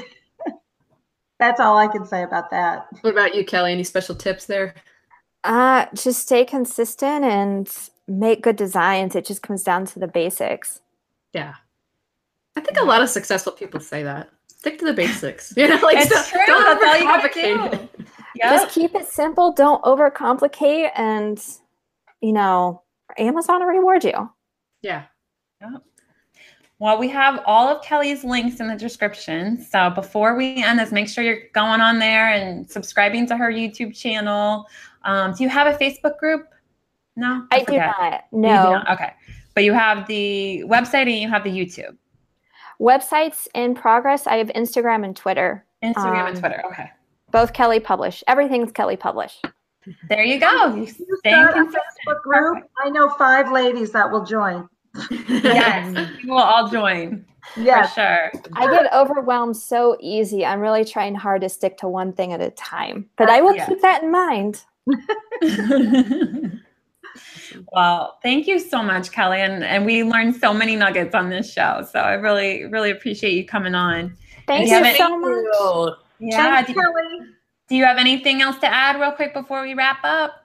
[1.39, 2.85] that's all I can say about that.
[3.01, 3.71] What about you, Kelly?
[3.73, 4.75] Any special tips there?
[5.43, 7.67] Uh, just stay consistent and
[8.07, 9.15] make good designs.
[9.15, 10.79] It just comes down to the basics.
[11.33, 11.55] Yeah.
[12.55, 14.29] I think a lot of successful people say that.
[14.47, 15.53] Stick to the basics.
[15.57, 16.41] You know, like It's don't, true.
[16.45, 18.03] don't That's all you gotta overcomplicate do.
[18.39, 19.51] Yeah, Just keep it simple.
[19.51, 21.43] Don't overcomplicate, and
[22.21, 22.81] you know,
[23.17, 24.29] Amazon will reward you.
[24.81, 25.03] Yeah.
[26.79, 29.63] Well, we have all of Kelly's links in the description.
[29.63, 33.51] So before we end this, make sure you're going on there and subscribing to her
[33.51, 34.67] YouTube channel.
[35.03, 36.47] Um, do you have a Facebook group?
[37.15, 38.25] No, I do not.
[38.31, 38.91] You do No not?
[38.91, 39.11] Okay,
[39.55, 41.97] but you have the website and you have the YouTube,
[42.79, 44.27] websites in progress.
[44.27, 45.65] I have Instagram and Twitter.
[45.83, 46.63] Instagram, and Um, Twitter.
[46.67, 46.91] Okay,
[47.37, 48.23] Both Kelly Publish.
[48.25, 49.39] Everything's Kelly Publish.
[50.09, 50.73] there you go.
[50.73, 51.83] You You staying consistent.
[52.07, 52.63] Facebook group.
[52.83, 54.67] I know five ladies that will join.
[55.11, 58.31] Yes, we will all join Yes, for sure.
[58.53, 60.43] I get overwhelmed so easy.
[60.47, 63.55] I'm really trying hard to stick to one thing at a time, but I will
[63.55, 63.67] Yeah.
[63.67, 64.63] keep that in mind.
[67.71, 71.53] well, thank you so much, Kelly, and and we learned so many nuggets on this
[71.53, 71.85] show.
[71.91, 74.17] So I really, really appreciate you coming on.
[74.47, 75.97] Thank you you so much.
[76.19, 76.55] Yeah.
[76.63, 77.19] Thanks, Do, Kelly.
[77.69, 80.43] do you have anything else to add, real quick, before we wrap up?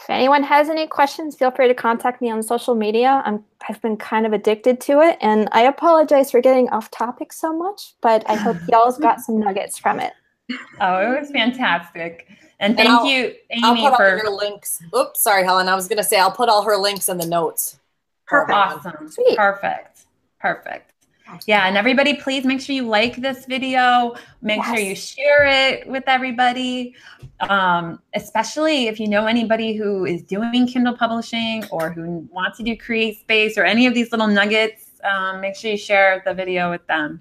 [0.00, 3.22] If anyone has any questions, feel free to contact me on social media.
[3.24, 7.32] I'm I've been kind of addicted to it, and I apologize for getting off topic
[7.32, 10.12] so much, but I hope y'all's got some nuggets from it.
[10.80, 12.26] Oh, it was fantastic,
[12.58, 14.82] and And thank I'll- you, I'll Amy, put all for your links.
[14.96, 15.68] Oops, sorry, Helen.
[15.68, 17.78] I was gonna say I'll put all her links in the notes.
[18.26, 18.56] Perfect.
[18.56, 19.36] awesome, Sweet.
[19.36, 20.00] perfect,
[20.40, 20.92] perfect.
[21.46, 24.14] Yeah, and everybody, please make sure you like this video.
[24.42, 26.94] Make sure you share it with everybody,
[27.40, 32.62] um, especially if you know anybody who is doing Kindle publishing or who wants to
[32.64, 34.90] do Create Space or any of these little nuggets.
[35.02, 37.20] Um, make sure you share the video with them.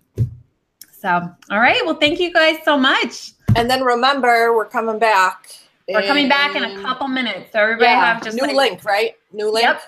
[0.92, 1.10] So,
[1.50, 1.82] all right.
[1.86, 3.32] Well, thank you guys so much.
[3.56, 5.48] And then remember, we're coming back.
[5.88, 7.52] We're coming back in a couple minutes.
[7.52, 9.16] So everybody Yeah, have just new like- link, right?
[9.34, 9.64] New link.
[9.66, 9.82] Yep.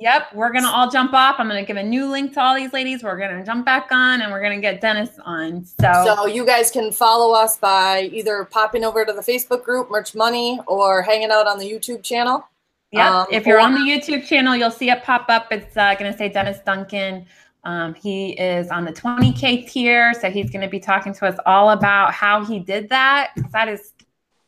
[0.00, 0.34] Yep.
[0.34, 1.36] We're gonna all jump off.
[1.38, 3.02] I'm gonna give a new link to all these ladies.
[3.02, 5.64] We're gonna jump back on and we're gonna get Dennis on.
[5.64, 9.90] So, So you guys can follow us by either popping over to the Facebook group,
[9.90, 12.46] Merch Money, or hanging out on the YouTube channel.
[12.92, 15.52] Yeah, um, if you're or- on the YouTube channel, you'll see it pop up.
[15.52, 17.26] It's uh, gonna say Dennis Duncan.
[17.64, 21.70] Um, he is on the 20k tier, so he's gonna be talking to us all
[21.70, 23.32] about how he did that.
[23.52, 23.92] That is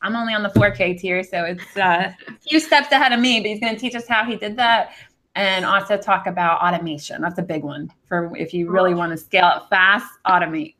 [0.01, 3.39] I'm only on the 4k tier, so it's uh, a few steps ahead of me.
[3.39, 4.93] But he's gonna teach us how he did that.
[5.35, 7.21] And also talk about automation.
[7.21, 10.75] That's a big one for if you really want to scale it fast, automate.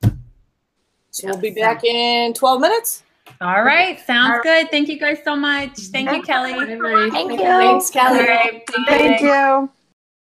[1.09, 3.03] So we'll be back in 12 minutes.
[3.41, 4.43] All right, sounds All right.
[4.43, 4.71] good.
[4.71, 5.77] Thank you guys so much.
[5.77, 6.53] Thank you, Kelly.
[6.53, 7.37] Thank you.
[7.37, 8.19] Thanks, Kelly.
[8.19, 8.63] right.
[8.87, 9.69] Thank you.